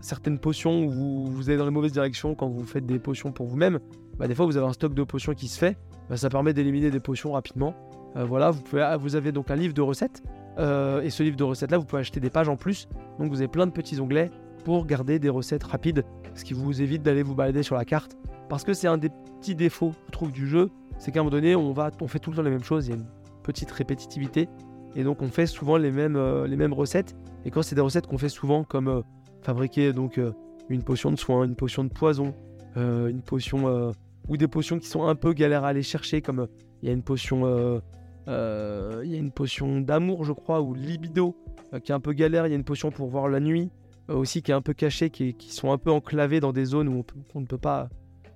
certaines 0.00 0.40
potions, 0.40 0.86
ou 0.86 0.90
vous, 0.90 1.26
vous 1.26 1.48
allez 1.48 1.56
dans 1.56 1.64
les 1.64 1.70
mauvaises 1.70 1.92
directions 1.92 2.34
quand 2.34 2.48
vous 2.48 2.64
faites 2.64 2.84
des 2.84 2.98
potions 2.98 3.30
pour 3.30 3.46
vous-même, 3.46 3.78
bah, 4.18 4.26
des 4.26 4.34
fois 4.34 4.44
vous 4.44 4.56
avez 4.56 4.66
un 4.66 4.72
stock 4.72 4.92
de 4.92 5.04
potions 5.04 5.34
qui 5.34 5.46
se 5.46 5.56
fait, 5.56 5.78
bah, 6.10 6.16
ça 6.16 6.28
permet 6.30 6.52
d'éliminer 6.52 6.90
des 6.90 6.98
potions 6.98 7.30
rapidement. 7.30 7.76
voilà, 8.16 8.50
vous, 8.50 8.62
pouvez, 8.62 8.82
ah, 8.82 8.96
vous 8.96 9.14
avez 9.14 9.30
donc 9.30 9.52
un 9.52 9.56
livre 9.56 9.72
de 9.72 9.82
recettes, 9.82 10.24
et 10.58 11.10
ce 11.10 11.22
livre 11.22 11.36
de 11.36 11.44
recettes 11.44 11.70
là, 11.70 11.78
vous 11.78 11.84
pouvez 11.84 12.00
acheter 12.00 12.18
des 12.18 12.30
pages 12.30 12.48
en 12.48 12.56
plus, 12.56 12.88
donc 13.20 13.30
vous 13.30 13.38
avez 13.38 13.46
plein 13.46 13.68
de 13.68 13.72
petits 13.72 14.00
onglets 14.00 14.32
pour 14.64 14.84
garder 14.84 15.20
des 15.20 15.28
recettes 15.28 15.62
rapides, 15.62 16.04
ce 16.34 16.44
qui 16.44 16.54
vous 16.54 16.82
évite 16.82 17.02
d'aller 17.02 17.22
vous 17.22 17.34
balader 17.34 17.62
sur 17.62 17.76
la 17.76 17.84
carte. 17.84 18.16
Parce 18.48 18.64
que 18.64 18.72
c'est 18.72 18.88
un 18.88 18.98
des 18.98 19.10
petits 19.40 19.54
défauts, 19.54 19.92
je 20.06 20.12
trouve, 20.12 20.32
du 20.32 20.46
jeu, 20.46 20.70
c'est 20.98 21.10
qu'à 21.10 21.20
un 21.20 21.22
moment 21.24 21.36
donné, 21.36 21.56
on, 21.56 21.74
fait 22.06 22.18
tout 22.18 22.30
le 22.30 22.36
temps 22.36 22.42
les 22.42 22.50
mêmes 22.50 22.62
choses, 22.62 22.86
il 22.86 22.90
y 22.90 22.92
a 22.92 22.96
une 22.96 23.06
petite 23.42 23.70
répétitivité, 23.70 24.48
et 24.94 25.04
donc 25.04 25.22
on 25.22 25.28
fait 25.28 25.46
souvent 25.46 25.76
les 25.76 25.90
mêmes, 25.90 26.16
euh, 26.16 26.68
recettes. 26.70 27.16
Et 27.44 27.50
quand 27.50 27.62
c'est 27.62 27.74
des 27.74 27.80
recettes 27.80 28.06
qu'on 28.06 28.18
fait 28.18 28.28
souvent, 28.28 28.62
comme 28.62 28.88
euh, 28.88 29.00
fabriquer 29.42 29.92
donc 29.92 30.18
euh, 30.18 30.32
une 30.68 30.82
potion 30.82 31.10
de 31.10 31.16
soin, 31.16 31.44
une 31.44 31.56
potion 31.56 31.84
de 31.84 31.88
poison, 31.88 32.34
une 32.76 33.20
potion 33.20 33.92
ou 34.28 34.36
des 34.38 34.48
potions 34.48 34.78
qui 34.78 34.86
sont 34.86 35.04
un 35.06 35.14
peu 35.14 35.34
galères 35.34 35.64
à 35.64 35.68
aller 35.68 35.82
chercher, 35.82 36.22
comme 36.22 36.46
il 36.82 36.88
y 36.88 36.90
a 36.90 36.94
une 36.94 37.02
potion, 37.02 37.82
il 38.26 39.10
y 39.10 39.14
a 39.14 39.18
une 39.18 39.32
potion 39.32 39.80
d'amour, 39.80 40.24
je 40.24 40.32
crois, 40.32 40.62
ou 40.62 40.72
libido, 40.72 41.36
qui 41.84 41.92
est 41.92 41.94
un 41.94 42.00
peu 42.00 42.12
galère. 42.12 42.46
Il 42.46 42.50
y 42.50 42.52
a 42.54 42.56
une 42.56 42.64
potion 42.64 42.90
pour 42.90 43.08
voir 43.08 43.28
la 43.28 43.40
nuit. 43.40 43.70
Euh, 44.10 44.14
aussi 44.14 44.42
qui 44.42 44.50
est 44.50 44.54
un 44.54 44.62
peu 44.62 44.74
caché, 44.74 45.10
qui, 45.10 45.34
sont 45.48 45.72
un 45.72 45.78
peu 45.78 45.90
enclavés 45.90 46.40
dans 46.40 46.52
des 46.52 46.64
zones 46.64 46.88
où 46.88 47.04
on, 47.34 47.40
ne 47.40 47.46
peut 47.46 47.58
pas 47.58 47.88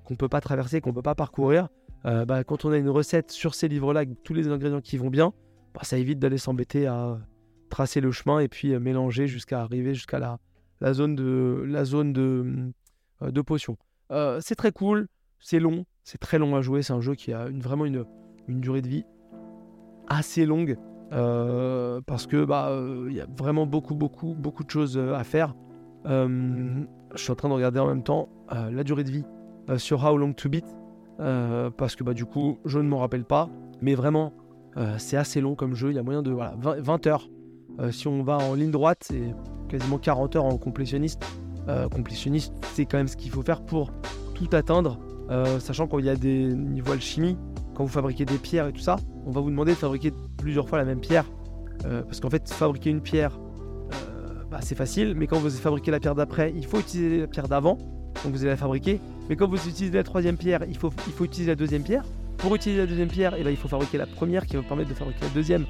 qu'on 0.05 0.15
peut 0.15 0.29
pas 0.29 0.41
traverser, 0.41 0.81
qu'on 0.81 0.93
peut 0.93 1.03
pas 1.03 1.15
parcourir. 1.15 1.69
Euh, 2.05 2.25
bah, 2.25 2.45
quand 2.45 2.65
on 2.65 2.71
a 2.71 2.79
une 2.79 2.89
recette 2.89 3.33
sur 3.33 3.55
ces 3.55 3.67
livres-là, 3.67 4.01
avec 4.01 4.23
tous 4.23 4.35
les 4.35 4.49
ingrédients 4.49 4.81
qui 4.81 4.97
vont 4.97 5.11
bien, 5.11 5.33
bah, 5.75 5.81
ça 5.83 5.99
évite 5.99 6.21
d'aller 6.21 6.39
s'embêter 6.39 6.87
à 6.87 7.19
tracer 7.69 8.01
le 8.01 8.13
chemin 8.13 8.39
et 8.39 8.47
puis 8.47 8.73
euh, 8.73 8.79
mélanger 8.79 9.27
jusqu'à 9.27 9.61
arriver 9.61 9.93
jusqu'à 9.95 10.21
la, 10.21 10.39
la, 10.81 10.95
zone 10.95 11.17
de 11.17 11.65
la 11.67 11.85
zone 11.85 12.13
de, 12.13 12.73
de 13.21 13.41
potions. 13.41 13.77
c'est 14.41 14.55
très 14.55 14.71
cool, 14.71 15.09
c'est 15.41 15.59
long, 15.59 15.85
c'est 16.05 16.19
très 16.19 16.39
long 16.39 16.55
à 16.55 16.61
jouer. 16.61 16.83
C'est 16.83 16.93
un 16.93 17.01
jeu 17.01 17.17
qui 17.17 17.33
a 17.33 17.49
vraiment 17.51 17.87
une, 17.87 18.05
une 18.47 18.61
durée 18.61 18.83
de 18.83 18.89
vie 18.89 19.05
assez 20.07 20.47
longue. 20.47 20.77
Euh, 21.13 22.01
parce 22.05 22.27
que 22.27 22.45
bah 22.45 22.71
il 23.09 23.15
y 23.15 23.21
a 23.21 23.27
vraiment 23.37 23.65
beaucoup 23.65 23.95
beaucoup 23.95 24.35
beaucoup 24.35 24.65
de 24.65 24.71
choses 24.71 24.99
euh, 24.99 25.15
à 25.15 25.23
faire. 25.23 25.55
je 26.05 26.85
suis 27.15 27.31
en 27.31 27.37
train 27.37 27.49
de 27.49 27.55
regarder 27.55 27.79
en 27.79 27.87
même 27.87 28.03
temps 28.03 28.29
la 28.51 28.85
durée 28.85 29.05
de 29.05 29.11
vie 29.11 29.25
sur 29.77 30.05
How 30.05 30.17
Long 30.17 30.33
to 30.33 30.49
Beat. 30.49 30.65
parce 31.19 31.97
que 31.97 32.05
bah, 32.05 32.15
du 32.15 32.25
coup, 32.25 32.59
je 32.65 32.79
ne 32.79 32.89
m'en 32.89 32.99
rappelle 32.99 33.25
pas. 33.25 33.49
Mais 33.83 33.95
vraiment, 33.95 34.33
c'est 34.99 35.17
assez 35.17 35.41
long 35.41 35.57
comme 35.57 35.75
jeu. 35.75 35.91
Il 35.91 35.97
y 35.97 35.99
a 35.99 36.03
moyen 36.05 36.23
de 36.23 36.31
voilà, 36.31 36.55
20, 36.59 37.07
heures. 37.09 37.29
si 37.91 38.07
on 38.07 38.23
va 38.23 38.39
en 38.39 38.55
ligne 38.55 38.71
droite, 38.71 38.99
c'est 39.03 39.35
quasiment 39.69 39.99
40 39.99 40.37
heures 40.37 40.45
en 40.45 40.57
complétionniste. 40.59 41.25
complétionniste, 41.93 42.55
c'est 42.75 42.85
quand 42.85 42.99
même 42.99 43.09
ce 43.09 43.17
qu'il 43.17 43.33
faut 43.33 43.43
faire 43.43 43.63
pour 43.63 43.91
tout 44.35 44.49
atteindre. 44.53 45.01
sachant 45.59 45.89
qu'il 45.89 46.05
y 46.05 46.11
a 46.11 46.17
des 46.17 46.55
niveaux 46.55 46.93
alchimie, 46.93 47.37
quand 47.75 47.83
vous 47.83 47.91
fabriquez 47.91 48.25
des 48.25 48.39
pierres 48.39 48.69
et 48.69 48.73
tout 48.73 48.81
ça, 48.81 48.97
on 49.27 49.33
va 49.33 49.41
vous 49.41 49.51
demander 49.51 49.73
de 49.73 49.77
fabriquer 49.77 50.13
plusieurs 50.47 50.69
fois 50.69 50.79
la 50.79 50.85
même 50.85 51.01
pierre. 51.01 51.25
Euh, 51.87 52.03
parce 52.03 52.21
qu'en 52.21 52.31
fait, 52.31 52.49
fabriquer 52.49 52.91
une 52.91 53.01
pierre, 53.01 53.37
euh, 53.37 54.45
bah, 54.49 54.61
c'est 54.63 54.77
facile, 54.77 55.15
mais 55.17 55.27
quand 55.27 55.41
vous 55.41 55.51
fabriquez 55.51 55.91
la 55.91 55.99
pierre 55.99 56.15
d'après, 56.15 56.53
il 56.55 56.65
faut 56.65 56.79
utiliser 56.79 57.19
la 57.23 57.27
pierre 57.27 57.49
d'avant. 57.49 57.79
Donc 58.23 58.33
vous 58.33 58.43
allez 58.43 58.51
la 58.51 58.57
fabriquer. 58.57 59.01
Mais 59.29 59.35
quand 59.35 59.49
vous 59.49 59.57
utilisez 59.57 59.91
la 59.91 60.05
troisième 60.05 60.37
pierre, 60.37 60.61
il 60.69 60.77
faut, 60.77 60.93
il 61.09 61.13
faut 61.13 61.25
utiliser 61.25 61.51
la 61.51 61.57
deuxième 61.57 61.83
pierre. 61.83 62.05
Pour 62.39 62.55
utiliser 62.55 62.83
la 62.83 62.87
deuxième 62.87 63.09
pierre, 63.09 63.35
et 63.35 63.41
eh 63.41 63.45
ben, 63.45 63.51
il 63.51 63.57
faut 63.57 63.67
fabriquer 63.67 63.99
la 63.99 64.07
première 64.07 64.47
qui 64.47 64.55
va 64.55 64.63
permettre 64.63 64.91
de 64.91 64.95
fabriquer 64.95 65.23
la 65.23 65.31
deuxième 65.31 65.65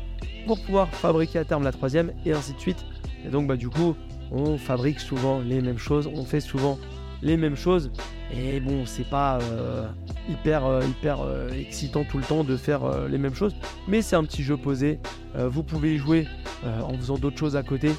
pour 0.46 0.62
pouvoir 0.62 0.88
fabriquer 0.88 1.38
à 1.38 1.46
terme 1.46 1.64
la 1.64 1.72
troisième, 1.72 2.12
et 2.26 2.34
ainsi 2.34 2.52
de 2.52 2.60
suite. 2.60 2.84
Et 3.24 3.30
donc, 3.30 3.46
bah, 3.46 3.56
du 3.56 3.70
coup, 3.70 3.96
on 4.30 4.58
fabrique 4.58 5.00
souvent 5.00 5.40
les 5.40 5.62
mêmes 5.62 5.78
choses, 5.78 6.06
on 6.06 6.24
fait 6.24 6.40
souvent 6.40 6.78
les 7.22 7.38
mêmes 7.38 7.56
choses. 7.56 7.90
Et 8.34 8.60
bon, 8.60 8.86
c'est 8.86 9.08
pas 9.08 9.38
euh, 9.40 9.86
hyper, 10.28 10.66
euh, 10.66 10.82
hyper 10.82 11.20
euh, 11.20 11.48
excitant 11.50 12.04
tout 12.04 12.18
le 12.18 12.24
temps 12.24 12.44
de 12.44 12.56
faire 12.56 13.08
les 13.08 13.18
mêmes 13.18 13.34
choses, 13.34 13.54
mais 13.86 14.02
c'est 14.02 14.16
un 14.16 14.24
petit 14.24 14.42
jeu 14.42 14.56
posé. 14.56 14.98
vous 15.34 15.62
pouvez 15.62 15.94
y 15.94 15.98
jouer 15.98 16.26
en 16.64 16.94
faisant 16.94 17.16
d'autres 17.16 17.38
choses 17.38 17.56
à 17.56 17.62
côté. 17.62 17.90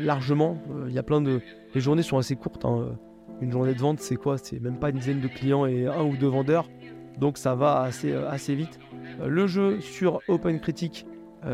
largement, 0.00 0.62
il 0.86 0.92
y 0.92 0.98
a 0.98 1.02
plein 1.02 1.20
de. 1.20 1.40
Les 1.74 1.80
journées 1.80 2.02
sont 2.02 2.18
assez 2.18 2.36
courtes. 2.36 2.64
Hein. 2.64 2.96
Une 3.40 3.50
journée 3.50 3.74
de 3.74 3.80
vente, 3.80 3.98
c'est 3.98 4.16
quoi? 4.16 4.38
C'est 4.38 4.60
même 4.60 4.78
pas 4.78 4.90
une 4.90 4.98
dizaine 4.98 5.20
de 5.20 5.26
clients 5.26 5.66
et 5.66 5.86
un 5.86 6.02
ou 6.02 6.16
deux 6.16 6.28
vendeurs. 6.28 6.68
Donc 7.18 7.38
ça 7.38 7.54
va 7.54 7.80
assez, 7.80 8.14
assez 8.14 8.54
vite. 8.54 8.78
le 9.26 9.46
jeu 9.46 9.80
sur 9.80 10.20
Open 10.28 10.60
Critic, 10.60 11.06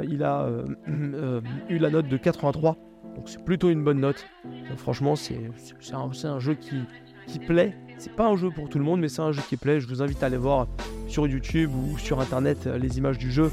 il 0.09 0.23
a 0.23 0.49
eu 1.69 1.79
la 1.79 1.91
note 1.91 2.09
de 2.09 2.17
83 2.17 2.77
donc 3.19 3.29
c'est 3.29 3.45
plutôt 3.45 3.69
une 3.69 3.83
bonne 3.83 3.99
note. 3.99 4.27
franchement, 4.77 5.17
c'est 5.17 5.41
un, 5.93 6.39
jeu 6.39 6.55
qui, 6.55 6.85
qui 7.29 7.39
plaît. 7.39 7.75
C'est 7.99 8.13
pas 8.13 8.29
un 8.29 8.37
jeu 8.37 8.51
pour 8.51 8.69
tout 8.69 8.79
le 8.79 8.85
monde, 8.85 9.01
mais 9.01 9.09
c'est 9.09 9.23
un 9.23 9.33
jeu 9.33 9.43
qui 9.49 9.57
plaît. 9.57 9.81
Je 9.81 9.87
vous 9.87 10.03
invite 10.03 10.23
à 10.23 10.27
aller 10.27 10.37
voir 10.37 10.67
sur 11.07 11.27
YouTube 11.27 11.71
ou 11.75 11.99
sur 11.99 12.21
internet 12.21 12.67
euh, 12.67 12.79
les 12.79 12.99
images 12.99 13.19
du 13.19 13.31
jeu. 13.31 13.51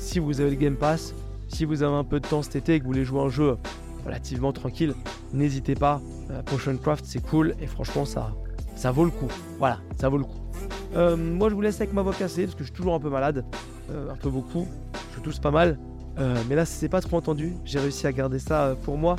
Si 0.00 0.18
vous 0.18 0.40
avez 0.40 0.50
le 0.50 0.56
Game 0.56 0.76
Pass, 0.76 1.14
si 1.48 1.64
vous 1.64 1.82
avez 1.82 1.94
un 1.94 2.04
peu 2.04 2.20
de 2.20 2.26
temps 2.26 2.42
cet 2.42 2.56
été 2.56 2.74
et 2.74 2.78
que 2.78 2.84
vous 2.84 2.90
voulez 2.90 3.04
jouer 3.04 3.20
un 3.20 3.28
jeu 3.28 3.56
relativement 4.04 4.52
tranquille, 4.52 4.94
n'hésitez 5.32 5.74
pas. 5.74 6.00
Euh, 6.30 6.42
Potion 6.42 6.76
Craft, 6.76 7.04
c'est 7.06 7.24
cool 7.24 7.54
et 7.60 7.66
franchement, 7.66 8.04
ça, 8.04 8.32
ça 8.74 8.90
vaut 8.90 9.04
le 9.04 9.10
coup. 9.10 9.28
Voilà, 9.58 9.78
ça 9.98 10.08
vaut 10.08 10.18
le 10.18 10.24
coup. 10.24 10.40
Euh, 10.96 11.16
moi, 11.16 11.48
je 11.48 11.54
vous 11.54 11.60
laisse 11.60 11.80
avec 11.80 11.92
ma 11.92 12.02
voix 12.02 12.14
cassée 12.14 12.44
parce 12.44 12.54
que 12.54 12.64
je 12.64 12.68
suis 12.68 12.76
toujours 12.76 12.94
un 12.94 13.00
peu 13.00 13.10
malade, 13.10 13.44
un 13.90 14.16
peu 14.16 14.28
beaucoup. 14.28 14.66
Je 15.16 15.20
tousse 15.20 15.38
pas 15.38 15.50
mal. 15.50 15.78
Mais 16.48 16.56
là, 16.56 16.64
c'est 16.64 16.88
pas 16.88 17.00
trop 17.00 17.16
entendu. 17.16 17.54
J'ai 17.64 17.78
réussi 17.78 18.06
à 18.06 18.12
garder 18.12 18.38
ça 18.38 18.76
pour 18.82 18.98
moi. 18.98 19.16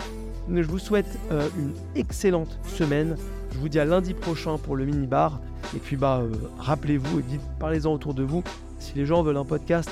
Je 0.51 0.61
vous 0.63 0.79
souhaite 0.79 1.17
une 1.57 1.73
excellente 1.95 2.59
semaine. 2.65 3.15
Je 3.51 3.57
vous 3.57 3.69
dis 3.69 3.79
à 3.79 3.85
lundi 3.85 4.13
prochain 4.13 4.57
pour 4.57 4.75
le 4.75 4.85
mini-bar. 4.85 5.39
Et 5.75 5.79
puis, 5.79 5.95
bah, 5.95 6.23
rappelez-vous 6.57 7.19
et 7.19 7.23
dites, 7.23 7.41
parlez-en 7.59 7.93
autour 7.93 8.13
de 8.13 8.23
vous. 8.23 8.43
Si 8.79 8.95
les 8.95 9.05
gens 9.05 9.23
veulent 9.23 9.37
un 9.37 9.45
podcast 9.45 9.89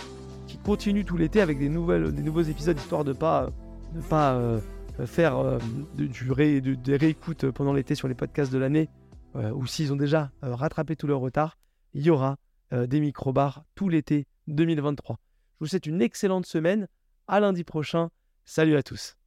qui 0.48 0.58
continue 0.58 1.06
tout 1.06 1.18
l'été 1.18 1.42
avec 1.42 1.60
des, 1.60 1.70
nouveaux 1.70 2.42
épisodes, 2.42 2.78
histoire 2.78 3.04
de 3.04 3.14
pas, 3.14 3.50
de 3.94 4.02
pas 4.02 4.40
faire 5.06 5.60
de, 5.96 6.06
du 6.06 6.32
ré, 6.32 6.62
des 6.62 6.96
réécoutes 6.96 7.52
pendant 7.52 7.74
l'été 7.74 7.96
sur 7.96 8.08
les 8.08 8.16
podcasts 8.16 8.52
de 8.52 8.58
l'année, 8.58 8.90
ou 9.36 9.68
s'ils 9.68 9.92
ont 9.92 9.98
déjà 9.98 10.32
rattrapé 10.42 10.96
tout 10.96 11.08
leur 11.08 11.20
retard, 11.20 11.58
il 11.94 12.04
y 12.04 12.10
aura 12.10 12.38
des 12.72 13.02
micro-bars 13.02 13.66
tout 13.76 13.90
l'été 13.90 14.26
2023. 14.48 15.20
Je 15.60 15.66
vous 15.66 15.68
souhaite 15.68 15.88
une 15.88 16.02
excellente 16.02 16.46
semaine. 16.46 16.88
À 17.28 17.40
lundi 17.40 17.64
prochain. 17.64 18.10
Salut 18.46 18.78
à 18.78 18.84
tous. 18.84 19.18